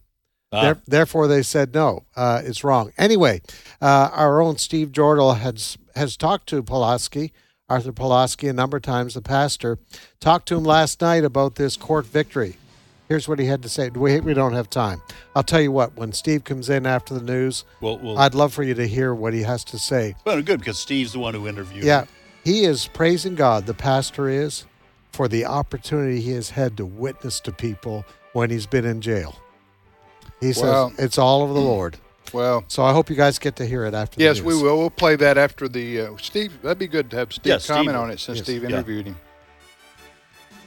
[0.51, 0.61] Ah.
[0.63, 2.91] There- therefore, they said no, uh, it's wrong.
[2.97, 3.41] Anyway,
[3.81, 7.31] uh, our own Steve Jordahl has has talked to Pawlowski,
[7.69, 9.13] Arthur Pawlowski, a number of times.
[9.13, 9.77] The pastor
[10.19, 12.57] talked to him last night about this court victory.
[13.07, 13.89] Here's what he had to say.
[13.89, 15.01] We we don't have time.
[15.35, 15.95] I'll tell you what.
[15.97, 19.13] When Steve comes in after the news, Well, well, I'd love for you to hear
[19.13, 20.15] what he has to say.
[20.25, 21.83] well, good because Steve's the one who interviewed.
[21.85, 22.05] Yeah,
[22.43, 23.65] he is praising God.
[23.67, 24.65] The pastor is
[25.13, 29.35] for the opportunity he has had to witness to people when he's been in jail.
[30.41, 30.91] He says Wow.
[30.97, 31.97] it's all of the Lord.
[32.33, 34.15] Well, So I hope you guys get to hear it after.
[34.15, 34.77] the yes, we will.
[34.77, 36.61] We'll play that after the uh, Steve.
[36.61, 38.03] That'd be good to have Steve Yeah, comment will.
[38.03, 38.45] on it since Yes.
[38.45, 38.69] Steve Yeah.
[38.69, 39.17] interviewed him.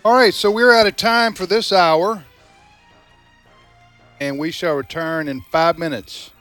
[0.05, 2.23] All right, so we're out of time for this hour,
[4.21, 6.33] and we shall return in five minutes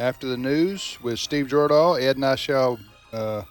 [0.00, 2.00] after the news with Steve Jordahl.
[2.02, 2.80] Ed and I shall
[3.12, 3.42] uh,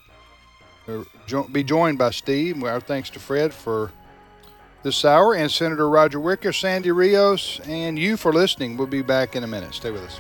[0.88, 2.62] uh, be joined by Steve.
[2.62, 3.92] Our thanks to Fred for
[4.84, 8.78] this hour, and Senator Roger Wicker, Sandy Rios, and you for listening.
[8.78, 9.74] We'll be back in a minute.
[9.74, 10.20] Stay with us.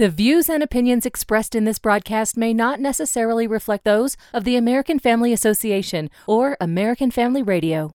[0.00, 4.56] The views and opinions expressed in this broadcast may not necessarily reflect those of the
[4.56, 7.90] American Family Association or American Family Radio.